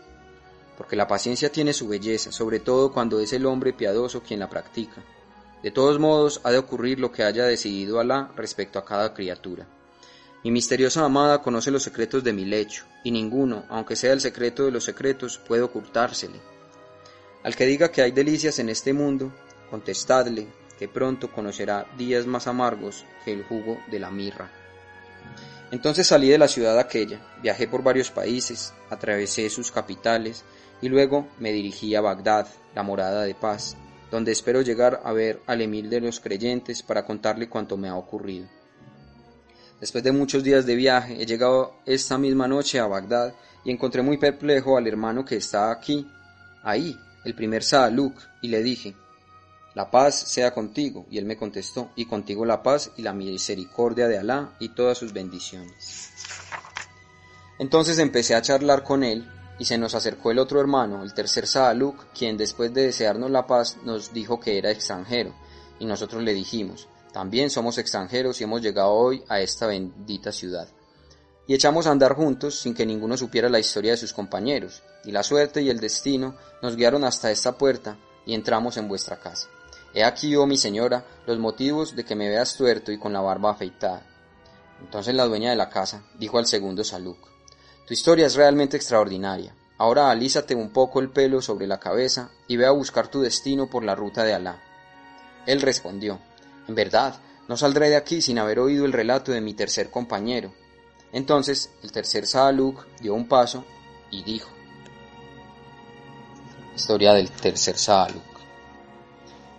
Porque 0.76 0.96
la 0.96 1.08
paciencia 1.08 1.50
tiene 1.50 1.72
su 1.72 1.88
belleza, 1.88 2.30
sobre 2.30 2.60
todo 2.60 2.92
cuando 2.92 3.18
es 3.18 3.32
el 3.32 3.46
hombre 3.46 3.72
piadoso 3.72 4.22
quien 4.22 4.40
la 4.40 4.50
practica. 4.50 5.02
De 5.62 5.70
todos 5.70 5.98
modos, 5.98 6.40
ha 6.44 6.50
de 6.50 6.58
ocurrir 6.58 7.00
lo 7.00 7.10
que 7.10 7.22
haya 7.22 7.44
decidido 7.44 7.98
Alá 7.98 8.30
respecto 8.36 8.78
a 8.78 8.84
cada 8.84 9.14
criatura. 9.14 9.66
Mi 10.44 10.50
misteriosa 10.50 11.04
amada 11.04 11.42
conoce 11.42 11.70
los 11.70 11.82
secretos 11.82 12.22
de 12.22 12.32
mi 12.32 12.44
lecho, 12.44 12.84
y 13.02 13.10
ninguno, 13.10 13.64
aunque 13.68 13.96
sea 13.96 14.12
el 14.12 14.20
secreto 14.20 14.64
de 14.64 14.70
los 14.70 14.84
secretos, 14.84 15.38
puede 15.38 15.62
ocultársele. 15.62 16.40
Al 17.42 17.56
que 17.56 17.66
diga 17.66 17.90
que 17.90 18.02
hay 18.02 18.12
delicias 18.12 18.58
en 18.58 18.68
este 18.68 18.92
mundo, 18.92 19.32
contestadle, 19.70 20.46
que 20.78 20.88
pronto 20.88 21.32
conocerá 21.32 21.86
días 21.96 22.26
más 22.26 22.46
amargos 22.46 23.04
que 23.24 23.32
el 23.32 23.44
jugo 23.44 23.78
de 23.90 23.98
la 23.98 24.10
mirra. 24.10 24.50
Entonces 25.70 26.06
salí 26.06 26.28
de 26.28 26.38
la 26.38 26.48
ciudad 26.48 26.78
aquella, 26.78 27.20
viajé 27.42 27.66
por 27.66 27.82
varios 27.82 28.10
países, 28.10 28.72
atravesé 28.88 29.50
sus 29.50 29.72
capitales 29.72 30.44
y 30.80 30.88
luego 30.88 31.26
me 31.40 31.50
dirigí 31.50 31.94
a 31.94 32.00
Bagdad, 32.00 32.46
la 32.74 32.82
morada 32.82 33.22
de 33.22 33.34
paz, 33.34 33.76
donde 34.16 34.32
espero 34.32 34.62
llegar 34.62 35.02
a 35.04 35.12
ver 35.12 35.42
al 35.44 35.60
emir 35.60 35.90
de 35.90 36.00
los 36.00 36.20
creyentes 36.20 36.82
para 36.82 37.04
contarle 37.04 37.50
cuanto 37.50 37.76
me 37.76 37.88
ha 37.88 37.96
ocurrido. 37.96 38.48
Después 39.78 40.02
de 40.02 40.10
muchos 40.10 40.42
días 40.42 40.64
de 40.64 40.74
viaje, 40.74 41.20
he 41.20 41.26
llegado 41.26 41.74
esta 41.84 42.16
misma 42.16 42.48
noche 42.48 42.80
a 42.80 42.86
Bagdad 42.86 43.34
y 43.62 43.70
encontré 43.70 44.00
muy 44.00 44.16
perplejo 44.16 44.78
al 44.78 44.86
hermano 44.86 45.22
que 45.22 45.36
está 45.36 45.70
aquí, 45.70 46.10
ahí, 46.62 46.98
el 47.26 47.34
primer 47.34 47.62
Saaluk, 47.62 48.14
y 48.40 48.48
le 48.48 48.62
dije, 48.62 48.96
la 49.74 49.90
paz 49.90 50.14
sea 50.18 50.54
contigo. 50.54 51.04
Y 51.10 51.18
él 51.18 51.26
me 51.26 51.36
contestó, 51.36 51.90
y 51.94 52.06
contigo 52.06 52.46
la 52.46 52.62
paz 52.62 52.92
y 52.96 53.02
la 53.02 53.12
misericordia 53.12 54.08
de 54.08 54.16
Alá 54.16 54.54
y 54.60 54.70
todas 54.70 54.96
sus 54.96 55.12
bendiciones. 55.12 56.10
Entonces 57.58 57.98
empecé 57.98 58.34
a 58.34 58.40
charlar 58.40 58.82
con 58.82 59.04
él, 59.04 59.30
y 59.58 59.64
se 59.64 59.78
nos 59.78 59.94
acercó 59.94 60.30
el 60.30 60.38
otro 60.38 60.60
hermano, 60.60 61.02
el 61.02 61.14
tercer 61.14 61.46
Saaluk, 61.46 62.06
quien 62.16 62.36
después 62.36 62.72
de 62.74 62.86
desearnos 62.86 63.30
la 63.30 63.46
paz 63.46 63.78
nos 63.84 64.12
dijo 64.12 64.38
que 64.38 64.58
era 64.58 64.70
extranjero, 64.70 65.34
y 65.78 65.86
nosotros 65.86 66.22
le 66.22 66.34
dijimos, 66.34 66.88
también 67.12 67.50
somos 67.50 67.78
extranjeros 67.78 68.40
y 68.40 68.44
hemos 68.44 68.60
llegado 68.60 68.92
hoy 68.92 69.24
a 69.28 69.40
esta 69.40 69.66
bendita 69.66 70.32
ciudad. 70.32 70.68
Y 71.46 71.54
echamos 71.54 71.86
a 71.86 71.92
andar 71.92 72.14
juntos 72.14 72.58
sin 72.58 72.74
que 72.74 72.84
ninguno 72.84 73.16
supiera 73.16 73.48
la 73.48 73.58
historia 73.58 73.92
de 73.92 73.96
sus 73.96 74.12
compañeros, 74.12 74.82
y 75.04 75.12
la 75.12 75.22
suerte 75.22 75.62
y 75.62 75.70
el 75.70 75.80
destino 75.80 76.34
nos 76.60 76.76
guiaron 76.76 77.04
hasta 77.04 77.30
esta 77.30 77.56
puerta 77.56 77.96
y 78.26 78.34
entramos 78.34 78.76
en 78.76 78.88
vuestra 78.88 79.18
casa. 79.18 79.48
He 79.94 80.04
aquí, 80.04 80.36
oh 80.36 80.46
mi 80.46 80.58
señora, 80.58 81.06
los 81.26 81.38
motivos 81.38 81.96
de 81.96 82.04
que 82.04 82.16
me 82.16 82.28
veas 82.28 82.56
tuerto 82.56 82.92
y 82.92 82.98
con 82.98 83.12
la 83.12 83.20
barba 83.20 83.52
afeitada. 83.52 84.02
Entonces 84.80 85.14
la 85.14 85.24
dueña 85.24 85.50
de 85.50 85.56
la 85.56 85.70
casa 85.70 86.02
dijo 86.18 86.36
al 86.36 86.46
segundo 86.46 86.84
Saluk, 86.84 87.35
Tu 87.86 87.94
historia 87.94 88.26
es 88.26 88.34
realmente 88.34 88.76
extraordinaria. 88.76 89.54
Ahora 89.78 90.10
alízate 90.10 90.54
un 90.54 90.70
poco 90.70 91.00
el 91.00 91.10
pelo 91.10 91.40
sobre 91.40 91.66
la 91.66 91.78
cabeza 91.78 92.30
y 92.48 92.56
ve 92.56 92.66
a 92.66 92.72
buscar 92.72 93.08
tu 93.08 93.20
destino 93.20 93.68
por 93.68 93.84
la 93.84 93.94
ruta 93.94 94.24
de 94.24 94.34
Alá. 94.34 94.60
Él 95.46 95.60
respondió, 95.60 96.18
En 96.66 96.74
verdad, 96.74 97.20
no 97.46 97.56
saldré 97.56 97.90
de 97.90 97.96
aquí 97.96 98.20
sin 98.20 98.38
haber 98.38 98.58
oído 98.58 98.86
el 98.86 98.92
relato 98.92 99.30
de 99.30 99.40
mi 99.40 99.54
tercer 99.54 99.90
compañero. 99.90 100.52
Entonces 101.12 101.70
el 101.84 101.92
tercer 101.92 102.26
Saluk 102.26 102.84
dio 103.00 103.14
un 103.14 103.28
paso 103.28 103.64
y 104.10 104.24
dijo, 104.24 104.50
Historia 106.74 107.12
del 107.12 107.30
tercer 107.30 107.78
Saluk. 107.78 108.22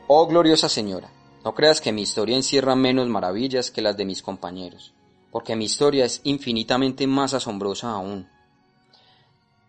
Oh 0.08 0.28
gloriosa 0.28 0.68
señora, 0.68 1.10
no 1.46 1.56
creas 1.56 1.80
que 1.80 1.94
mi 1.94 2.02
historia 2.02 2.36
encierra 2.36 2.76
menos 2.76 3.08
maravillas 3.08 3.72
que 3.72 3.82
las 3.82 3.96
de 3.96 4.06
mis 4.06 4.22
compañeros, 4.22 4.94
porque 5.38 5.56
mi 5.56 5.66
historia 5.66 6.04
es 6.04 6.20
infinitamente 6.24 7.06
más 7.06 7.36
asombrosa 7.36 7.92
aún. 7.92 8.28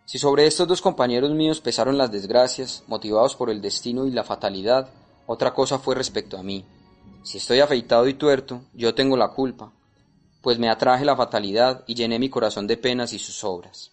Si 0.06 0.18
sobre 0.18 0.46
estos 0.46 0.66
dos 0.66 0.80
compañeros 0.80 1.32
míos 1.32 1.60
pesaron 1.60 1.98
las 1.98 2.10
desgracias, 2.10 2.84
motivados 2.86 3.36
por 3.36 3.50
el 3.50 3.60
destino 3.60 4.06
y 4.06 4.10
la 4.10 4.24
fatalidad, 4.24 4.88
otra 5.26 5.52
cosa 5.52 5.78
fue 5.78 5.94
respecto 5.94 6.38
a 6.38 6.42
mí. 6.42 6.64
Si 7.22 7.36
estoy 7.36 7.60
afeitado 7.60 8.08
y 8.08 8.14
tuerto, 8.14 8.62
yo 8.72 8.94
tengo 8.94 9.18
la 9.18 9.28
culpa, 9.28 9.70
pues 10.40 10.58
me 10.58 10.70
atraje 10.70 11.04
la 11.04 11.16
fatalidad 11.16 11.84
y 11.86 11.94
llené 11.94 12.18
mi 12.18 12.30
corazón 12.30 12.66
de 12.66 12.78
penas 12.78 13.12
y 13.12 13.18
sus 13.18 13.44
obras. 13.44 13.92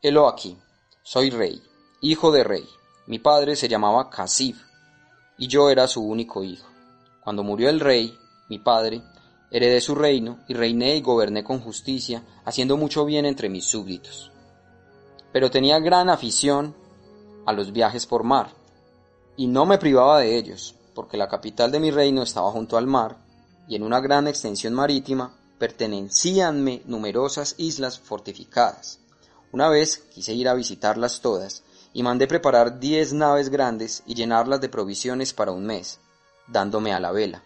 Helo 0.00 0.28
aquí, 0.28 0.56
soy 1.02 1.30
rey, 1.30 1.60
hijo 2.02 2.30
de 2.30 2.44
rey. 2.44 2.68
Mi 3.08 3.18
padre 3.18 3.56
se 3.56 3.66
llamaba 3.66 4.10
Casif, 4.10 4.62
y 5.38 5.48
yo 5.48 5.70
era 5.70 5.88
su 5.88 6.04
único 6.04 6.44
hijo. 6.44 6.68
Cuando 7.24 7.42
murió 7.42 7.68
el 7.68 7.80
rey, 7.80 8.16
mi 8.48 8.60
padre, 8.60 9.02
heredé 9.50 9.80
su 9.80 9.94
reino 9.94 10.40
y 10.48 10.54
reiné 10.54 10.96
y 10.96 11.00
goberné 11.00 11.44
con 11.44 11.60
justicia, 11.60 12.22
haciendo 12.44 12.76
mucho 12.76 13.04
bien 13.04 13.24
entre 13.24 13.48
mis 13.48 13.64
súbditos. 13.64 14.30
Pero 15.32 15.50
tenía 15.50 15.78
gran 15.78 16.10
afición 16.10 16.74
a 17.46 17.52
los 17.52 17.72
viajes 17.72 18.06
por 18.06 18.24
mar, 18.24 18.50
y 19.36 19.46
no 19.46 19.66
me 19.66 19.78
privaba 19.78 20.20
de 20.20 20.36
ellos, 20.36 20.74
porque 20.94 21.16
la 21.16 21.28
capital 21.28 21.70
de 21.70 21.80
mi 21.80 21.90
reino 21.90 22.22
estaba 22.22 22.50
junto 22.50 22.76
al 22.76 22.86
mar, 22.86 23.18
y 23.68 23.76
en 23.76 23.82
una 23.82 24.00
gran 24.00 24.26
extensión 24.26 24.74
marítima 24.74 25.34
pertenecíanme 25.58 26.82
numerosas 26.86 27.54
islas 27.58 27.98
fortificadas. 27.98 29.00
Una 29.52 29.68
vez 29.68 29.98
quise 30.12 30.34
ir 30.34 30.48
a 30.48 30.54
visitarlas 30.54 31.20
todas, 31.20 31.62
y 31.92 32.02
mandé 32.02 32.26
preparar 32.26 32.80
diez 32.80 33.12
naves 33.12 33.48
grandes 33.48 34.02
y 34.06 34.14
llenarlas 34.14 34.60
de 34.60 34.68
provisiones 34.68 35.32
para 35.32 35.52
un 35.52 35.64
mes, 35.64 36.00
dándome 36.46 36.92
a 36.92 37.00
la 37.00 37.12
vela. 37.12 37.42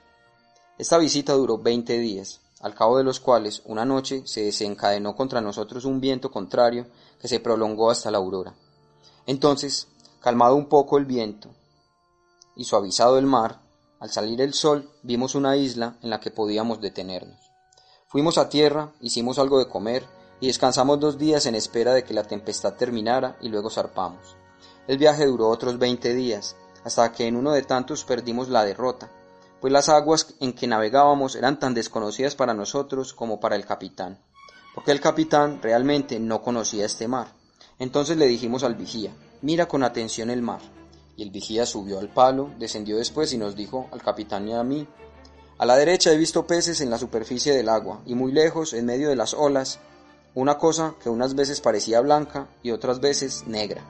Esta 0.83 0.99
visita 0.99 1.35
duró 1.35 1.59
veinte 1.59 1.97
días, 2.01 2.41
al 2.61 2.75
cabo 2.75 2.99
de 2.99 3.05
los 3.05 3.21
cuales 3.21 3.63
una 3.67 3.85
noche 3.85 4.25
se 4.27 4.43
desencadenó 4.43 5.15
contra 5.15 5.41
nosotros 5.41 5.85
un 5.85 6.01
viento 6.01 6.33
contrario 6.33 6.89
que 7.21 7.29
se 7.29 7.39
prolongó 7.39 7.89
hasta 7.89 8.11
la 8.11 8.19
aurora. 8.19 8.57
Entonces, 9.25 9.87
calmado 10.21 10.57
un 10.57 10.67
poco 10.67 10.99
el 10.99 11.05
viento 11.05 11.51
y 12.57 12.65
suavizado 12.65 13.17
el 13.17 13.27
mar, 13.27 13.61
al 14.01 14.11
salir 14.11 14.41
el 14.41 14.55
sol 14.55 14.91
vimos 15.05 15.37
una 15.37 15.57
isla 15.57 15.99
en 16.03 16.11
la 16.11 16.19
que 16.19 16.33
podíamos 16.33 16.81
detenernos. 16.81 17.39
Fuimos 18.09 18.37
a 18.37 18.49
tierra, 18.49 18.91
hicimos 19.01 19.39
algo 19.39 19.61
de 19.61 19.69
comer 19.69 20.05
y 20.41 20.49
descansamos 20.49 20.99
dos 20.99 21.17
días 21.17 21.47
en 21.47 21.55
espera 21.55 21.95
de 21.95 22.03
que 22.03 22.13
la 22.13 22.25
tempestad 22.25 22.75
terminara 22.75 23.37
y 23.41 23.51
luego 23.51 23.71
zarpamos. 23.71 24.35
El 24.89 24.99
viaje 24.99 25.27
duró 25.27 25.49
otros 25.49 25.79
veinte 25.79 26.13
días, 26.13 26.57
hasta 26.83 27.13
que 27.13 27.29
en 27.29 27.37
uno 27.37 27.53
de 27.53 27.63
tantos 27.63 28.03
perdimos 28.03 28.49
la 28.49 28.65
derrota, 28.65 29.13
pues 29.63 29.73
las 29.73 29.89
aguas 29.89 30.35
en 30.41 30.55
que 30.55 30.67
navegábamos 30.67 31.37
eran 31.37 31.61
tan 31.61 31.73
desconocidas 31.73 32.35
para 32.35 32.53
nosotros 32.53 33.15
como 33.15 33.39
para 33.39 33.55
el 33.55 33.65
capitán, 33.65 34.19
porque 34.75 34.91
el 34.91 35.01
capitán 35.01 35.63
realmente 35.63 36.19
no 36.19 36.43
conocía 36.43 36.85
este 36.85 37.07
mar. 37.07 37.29
Entonces 37.79 38.17
le 38.17 38.27
dijimos 38.27 38.65
al 38.65 38.75
vigía, 38.75 39.15
mira 39.41 39.69
con 39.69 39.85
atención 39.85 40.31
el 40.31 40.43
mar. 40.43 40.61
Y 41.17 41.23
el 41.23 41.31
vigía 41.31 41.65
subió 41.65 42.01
al 42.01 42.09
palo, 42.09 42.51
descendió 42.59 42.97
después 42.97 43.33
y 43.33 43.39
nos 43.39 43.55
dijo 43.55 43.89
al 43.93 44.03
capitán 44.03 44.49
y 44.49 44.53
a 44.53 44.65
mí, 44.65 44.89
a 45.59 45.65
la 45.65 45.77
derecha 45.77 46.13
he 46.13 46.17
visto 46.17 46.45
peces 46.45 46.81
en 46.81 46.91
la 46.91 46.99
superficie 46.99 47.55
del 47.55 47.69
agua, 47.69 48.01
y 48.05 48.17
muy 48.17 48.33
lejos, 48.33 48.73
en 48.73 48.87
medio 48.87 49.11
de 49.11 49.17
las 49.17 49.33
olas, 49.33 49.79
una 50.35 50.59
cosa 50.59 50.97
que 51.01 51.09
unas 51.09 51.37
veces 51.37 51.61
parecía 51.61 52.01
blanca 52.01 52.49
y 52.65 52.73
otras 52.73 52.99
veces 52.99 53.47
negra. 53.47 53.85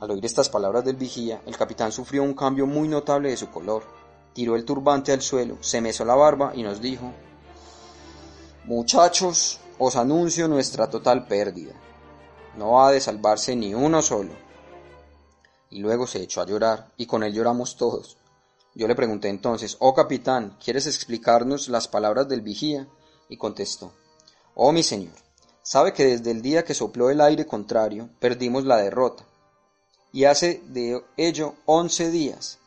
Al 0.00 0.12
oír 0.12 0.24
estas 0.24 0.48
palabras 0.48 0.82
del 0.86 0.96
vigía, 0.96 1.42
el 1.44 1.58
capitán 1.58 1.92
sufrió 1.92 2.22
un 2.22 2.32
cambio 2.32 2.66
muy 2.66 2.88
notable 2.88 3.28
de 3.28 3.36
su 3.36 3.50
color. 3.50 3.97
Tiró 4.38 4.54
el 4.54 4.64
turbante 4.64 5.10
al 5.10 5.20
suelo, 5.20 5.58
se 5.60 5.80
mesó 5.80 6.04
la 6.04 6.14
barba 6.14 6.52
y 6.54 6.62
nos 6.62 6.80
dijo, 6.80 7.12
Muchachos, 8.66 9.58
os 9.80 9.96
anuncio 9.96 10.46
nuestra 10.46 10.88
total 10.88 11.26
pérdida. 11.26 11.72
No 12.56 12.80
ha 12.80 12.92
de 12.92 13.00
salvarse 13.00 13.56
ni 13.56 13.74
uno 13.74 14.00
solo. 14.00 14.30
Y 15.70 15.80
luego 15.80 16.06
se 16.06 16.22
echó 16.22 16.40
a 16.40 16.46
llorar, 16.46 16.92
y 16.96 17.06
con 17.06 17.24
él 17.24 17.34
lloramos 17.34 17.74
todos. 17.74 18.16
Yo 18.76 18.86
le 18.86 18.94
pregunté 18.94 19.28
entonces, 19.28 19.76
oh 19.80 19.92
capitán, 19.92 20.56
¿quieres 20.62 20.86
explicarnos 20.86 21.68
las 21.68 21.88
palabras 21.88 22.28
del 22.28 22.40
vigía? 22.40 22.86
Y 23.28 23.38
contestó, 23.38 23.90
oh 24.54 24.70
mi 24.70 24.84
señor, 24.84 25.14
sabe 25.64 25.92
que 25.92 26.04
desde 26.04 26.30
el 26.30 26.42
día 26.42 26.64
que 26.64 26.74
sopló 26.74 27.10
el 27.10 27.20
aire 27.22 27.44
contrario, 27.44 28.08
perdimos 28.20 28.64
la 28.64 28.76
derrota, 28.76 29.24
y 30.12 30.26
hace 30.26 30.62
de 30.68 31.04
ello 31.16 31.56
once 31.66 32.12
días, 32.12 32.57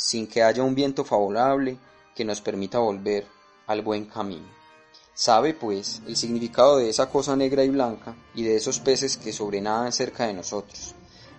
sin 0.00 0.26
que 0.26 0.42
haya 0.42 0.62
un 0.62 0.74
viento 0.74 1.04
favorable 1.04 1.76
que 2.14 2.24
nos 2.24 2.40
permita 2.40 2.78
volver 2.78 3.26
al 3.66 3.82
buen 3.82 4.06
camino. 4.06 4.48
Sabe, 5.12 5.52
pues, 5.52 6.00
el 6.06 6.16
significado 6.16 6.78
de 6.78 6.88
esa 6.88 7.10
cosa 7.10 7.36
negra 7.36 7.64
y 7.64 7.68
blanca 7.68 8.16
y 8.34 8.42
de 8.42 8.56
esos 8.56 8.80
peces 8.80 9.18
que 9.18 9.34
sobrenadan 9.34 9.92
cerca 9.92 10.26
de 10.26 10.32
nosotros. 10.32 10.94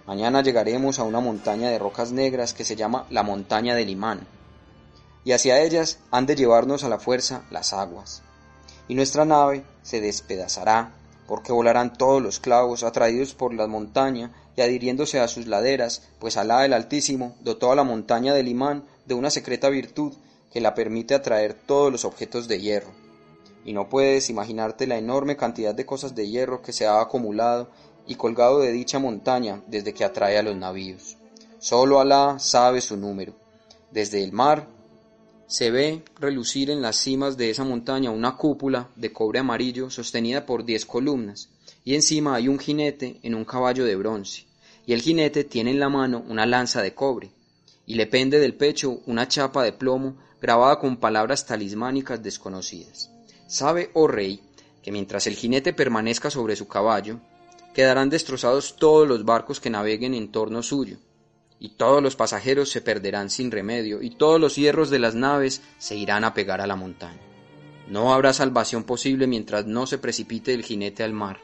Mañana 0.05 0.43
llegaremos 0.43 0.99
a 0.99 1.03
una 1.03 1.19
montaña 1.19 1.69
de 1.69 1.79
rocas 1.79 2.11
negras 2.11 2.53
que 2.53 2.63
se 2.63 2.75
llama 2.75 3.07
la 3.09 3.23
montaña 3.23 3.73
del 3.73 3.89
imán, 3.89 4.27
y 5.23 5.31
hacia 5.31 5.59
ellas 5.59 5.97
han 6.11 6.27
de 6.27 6.35
llevarnos 6.35 6.83
a 6.83 6.89
la 6.89 6.99
fuerza 6.99 7.43
las 7.49 7.73
aguas. 7.73 8.21
Y 8.87 8.93
nuestra 8.93 9.25
nave 9.25 9.65
se 9.81 10.01
despedazará, 10.01 10.93
porque 11.27 11.51
volarán 11.51 11.93
todos 11.93 12.21
los 12.21 12.39
clavos 12.39 12.83
atraídos 12.83 13.33
por 13.33 13.55
la 13.55 13.65
montaña 13.65 14.31
y 14.55 14.61
adhiriéndose 14.61 15.19
a 15.19 15.27
sus 15.27 15.47
laderas, 15.47 16.09
pues 16.19 16.37
Alá 16.37 16.65
el 16.65 16.73
Altísimo 16.73 17.35
dotó 17.41 17.71
a 17.71 17.75
la 17.75 17.83
montaña 17.83 18.33
del 18.33 18.47
imán 18.47 18.85
de 19.05 19.13
una 19.13 19.29
secreta 19.29 19.69
virtud 19.69 20.13
que 20.51 20.61
la 20.61 20.75
permite 20.75 21.13
atraer 21.13 21.53
todos 21.53 21.91
los 21.91 22.05
objetos 22.05 22.47
de 22.47 22.59
hierro. 22.59 22.91
Y 23.63 23.73
no 23.73 23.89
puedes 23.89 24.29
imaginarte 24.29 24.87
la 24.87 24.97
enorme 24.97 25.37
cantidad 25.37 25.73
de 25.73 25.85
cosas 25.85 26.15
de 26.15 26.27
hierro 26.27 26.61
que 26.61 26.73
se 26.73 26.87
ha 26.87 26.99
acumulado 26.99 27.69
y 28.07 28.15
colgado 28.15 28.59
de 28.59 28.71
dicha 28.71 28.99
montaña 28.99 29.61
desde 29.67 29.93
que 29.93 30.03
atrae 30.03 30.37
a 30.37 30.43
los 30.43 30.55
navíos. 30.55 31.17
Solo 31.59 31.99
Alá 31.99 32.39
sabe 32.39 32.81
su 32.81 32.97
número. 32.97 33.33
Desde 33.91 34.23
el 34.23 34.31
mar 34.31 34.67
se 35.47 35.69
ve 35.69 36.03
relucir 36.19 36.69
en 36.69 36.81
las 36.81 36.95
cimas 36.95 37.37
de 37.37 37.49
esa 37.49 37.63
montaña 37.63 38.09
una 38.09 38.37
cúpula 38.37 38.89
de 38.95 39.11
cobre 39.11 39.39
amarillo 39.39 39.89
sostenida 39.89 40.45
por 40.45 40.65
diez 40.65 40.85
columnas, 40.85 41.49
y 41.83 41.95
encima 41.95 42.35
hay 42.35 42.47
un 42.47 42.59
jinete 42.59 43.19
en 43.23 43.35
un 43.35 43.45
caballo 43.45 43.85
de 43.85 43.95
bronce, 43.95 44.45
y 44.85 44.93
el 44.93 45.01
jinete 45.01 45.43
tiene 45.43 45.71
en 45.71 45.79
la 45.79 45.89
mano 45.89 46.23
una 46.27 46.45
lanza 46.45 46.81
de 46.81 46.93
cobre, 46.93 47.31
y 47.85 47.95
le 47.95 48.07
pende 48.07 48.39
del 48.39 48.55
pecho 48.55 49.01
una 49.05 49.27
chapa 49.27 49.63
de 49.63 49.73
plomo 49.73 50.17
grabada 50.41 50.79
con 50.79 50.97
palabras 50.97 51.45
talismánicas 51.45 52.21
desconocidas. 52.21 53.11
Sabe, 53.47 53.89
oh 53.93 54.07
rey, 54.07 54.41
que 54.81 54.91
mientras 54.91 55.27
el 55.27 55.35
jinete 55.35 55.73
permanezca 55.73 56.29
sobre 56.29 56.55
su 56.55 56.67
caballo, 56.67 57.19
quedarán 57.73 58.09
destrozados 58.09 58.75
todos 58.75 59.07
los 59.07 59.23
barcos 59.25 59.59
que 59.59 59.69
naveguen 59.69 60.13
en 60.13 60.31
torno 60.31 60.63
suyo, 60.63 60.97
y 61.59 61.69
todos 61.69 62.01
los 62.01 62.15
pasajeros 62.15 62.69
se 62.69 62.81
perderán 62.81 63.29
sin 63.29 63.51
remedio, 63.51 64.01
y 64.01 64.11
todos 64.11 64.39
los 64.39 64.55
hierros 64.55 64.89
de 64.89 64.99
las 64.99 65.15
naves 65.15 65.61
se 65.77 65.95
irán 65.95 66.23
a 66.23 66.33
pegar 66.33 66.61
a 66.61 66.67
la 66.67 66.75
montaña. 66.75 67.21
No 67.87 68.13
habrá 68.13 68.33
salvación 68.33 68.83
posible 68.83 69.27
mientras 69.27 69.65
no 69.65 69.85
se 69.85 69.97
precipite 69.97 70.53
el 70.53 70.63
jinete 70.63 71.03
al 71.03 71.13
mar. 71.13 71.39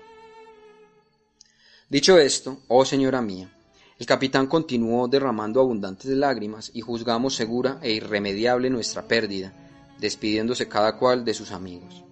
Dicho 1.89 2.17
esto, 2.17 2.59
oh 2.67 2.83
señora 2.83 3.21
mía, 3.21 3.49
el 3.97 4.05
capitán 4.05 4.47
continuó 4.47 5.07
derramando 5.07 5.61
abundantes 5.61 6.11
lágrimas 6.11 6.69
y 6.73 6.81
juzgamos 6.81 7.33
segura 7.33 7.79
e 7.81 7.93
irremediable 7.93 8.69
nuestra 8.69 9.07
pérdida, 9.07 9.53
despidiéndose 9.97 10.67
cada 10.67 10.97
cual 10.97 11.23
de 11.23 11.33
sus 11.33 11.51
amigos. 11.51 12.03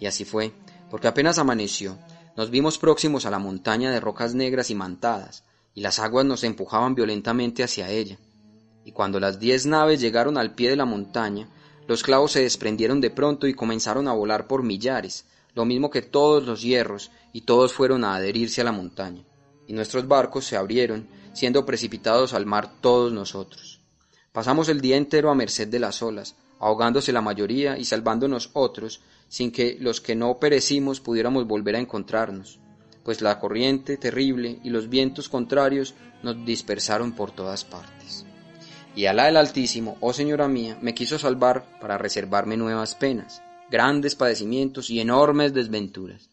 Y 0.00 0.06
así 0.06 0.24
fue, 0.24 0.52
porque 0.90 1.06
apenas 1.06 1.38
amaneció, 1.38 1.96
nos 2.36 2.50
vimos 2.50 2.76
próximos 2.78 3.24
a 3.24 3.30
la 3.30 3.38
montaña 3.38 3.92
de 3.92 4.00
rocas 4.00 4.34
negras 4.34 4.68
y 4.70 4.74
mantadas, 4.74 5.44
y 5.74 5.80
las 5.80 6.00
aguas 6.00 6.26
nos 6.26 6.42
empujaban 6.42 6.96
violentamente 6.96 7.62
hacia 7.62 7.88
ella. 7.88 8.18
Y 8.84 8.90
cuando 8.90 9.20
las 9.20 9.38
diez 9.38 9.64
naves 9.64 10.00
llegaron 10.00 10.38
al 10.38 10.56
pie 10.56 10.70
de 10.70 10.76
la 10.76 10.86
montaña, 10.86 11.48
los 11.86 12.02
clavos 12.02 12.32
se 12.32 12.42
desprendieron 12.42 13.00
de 13.00 13.10
pronto 13.10 13.46
y 13.46 13.54
comenzaron 13.54 14.08
a 14.08 14.12
volar 14.12 14.48
por 14.48 14.64
millares, 14.64 15.26
lo 15.54 15.64
mismo 15.64 15.88
que 15.88 16.02
todos 16.02 16.44
los 16.44 16.62
hierros, 16.62 17.10
y 17.32 17.42
todos 17.42 17.72
fueron 17.72 18.04
a 18.04 18.14
adherirse 18.14 18.60
a 18.60 18.64
la 18.64 18.72
montaña. 18.72 19.24
Y 19.66 19.72
nuestros 19.72 20.08
barcos 20.08 20.44
se 20.44 20.56
abrieron, 20.56 21.08
siendo 21.32 21.64
precipitados 21.64 22.34
al 22.34 22.46
mar 22.46 22.70
todos 22.80 23.12
nosotros. 23.12 23.80
Pasamos 24.32 24.68
el 24.68 24.80
día 24.80 24.96
entero 24.96 25.30
a 25.30 25.34
merced 25.34 25.68
de 25.68 25.78
las 25.78 26.02
olas, 26.02 26.36
ahogándose 26.58 27.12
la 27.12 27.20
mayoría 27.20 27.78
y 27.78 27.84
salvándonos 27.84 28.50
otros, 28.52 29.00
sin 29.28 29.50
que 29.50 29.76
los 29.80 30.00
que 30.00 30.14
no 30.14 30.38
perecimos 30.38 31.00
pudiéramos 31.00 31.46
volver 31.46 31.76
a 31.76 31.80
encontrarnos, 31.80 32.58
pues 33.04 33.20
la 33.20 33.38
corriente 33.38 33.96
terrible 33.96 34.60
y 34.62 34.70
los 34.70 34.88
vientos 34.88 35.28
contrarios 35.28 35.94
nos 36.22 36.44
dispersaron 36.44 37.12
por 37.12 37.30
todas 37.30 37.64
partes. 37.64 38.24
Y 38.94 39.06
Alá 39.06 39.28
el 39.28 39.36
Altísimo, 39.36 39.96
oh 40.00 40.12
Señora 40.12 40.48
mía, 40.48 40.78
me 40.80 40.94
quiso 40.94 41.18
salvar 41.18 41.78
para 41.80 41.96
reservarme 41.98 42.56
nuevas 42.56 42.94
penas, 42.94 43.42
grandes 43.70 44.16
padecimientos 44.16 44.90
y 44.90 45.00
enormes 45.00 45.54
desventuras. 45.54 46.29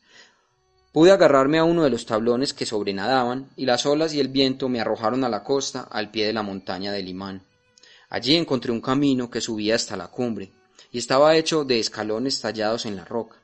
Pude 0.92 1.12
agarrarme 1.12 1.60
a 1.60 1.64
uno 1.64 1.84
de 1.84 1.90
los 1.90 2.06
tablones 2.06 2.54
que 2.54 2.66
sobrenadaban, 2.66 3.50
y 3.56 3.66
las 3.66 3.86
olas 3.86 4.14
y 4.14 4.20
el 4.20 4.30
viento 4.30 4.70
me 4.70 4.80
arrojaron 4.80 5.24
a 5.24 5.30
la 5.30 5.44
costa 5.44 5.82
al 5.82 6.12
pie 6.12 6.26
de 6.26 6.34
la 6.34 6.44
montaña 6.44 6.92
del 6.92 7.10
imán. 7.10 7.44
Allí 8.10 8.36
encontré 8.36 8.72
un 8.72 8.82
camino 8.82 9.30
que 9.30 9.42
subía 9.42 9.76
hasta 9.76 9.98
la 9.98 10.08
cumbre, 10.08 10.52
y 10.92 10.98
estaba 10.98 11.36
hecho 11.36 11.66
de 11.66 11.80
escalones 11.80 12.40
tallados 12.40 12.86
en 12.86 12.96
la 12.96 13.06
roca. 13.06 13.36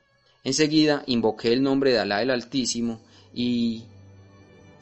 Enseguida 0.44 1.04
invoqué 1.08 1.54
el 1.54 1.64
nombre 1.64 1.92
de 1.92 2.00
Alá 2.00 2.22
el 2.22 2.32
Altísimo 2.32 3.02
y... 3.34 3.84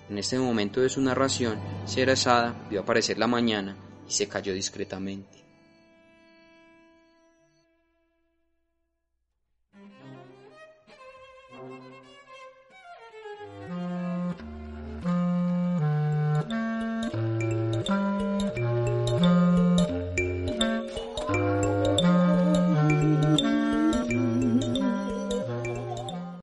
En 0.10 0.17
este 0.17 0.38
momento 0.38 0.82
de 0.82 0.89
su 0.89 1.02
narración, 1.02 1.58
Sherazada 1.88 2.67
vio 2.69 2.82
aparecer 2.82 3.17
la 3.17 3.28
mañana 3.28 3.78
y 4.08 4.12
se 4.12 4.28
cayó 4.28 4.54
discretamente. 4.54 5.40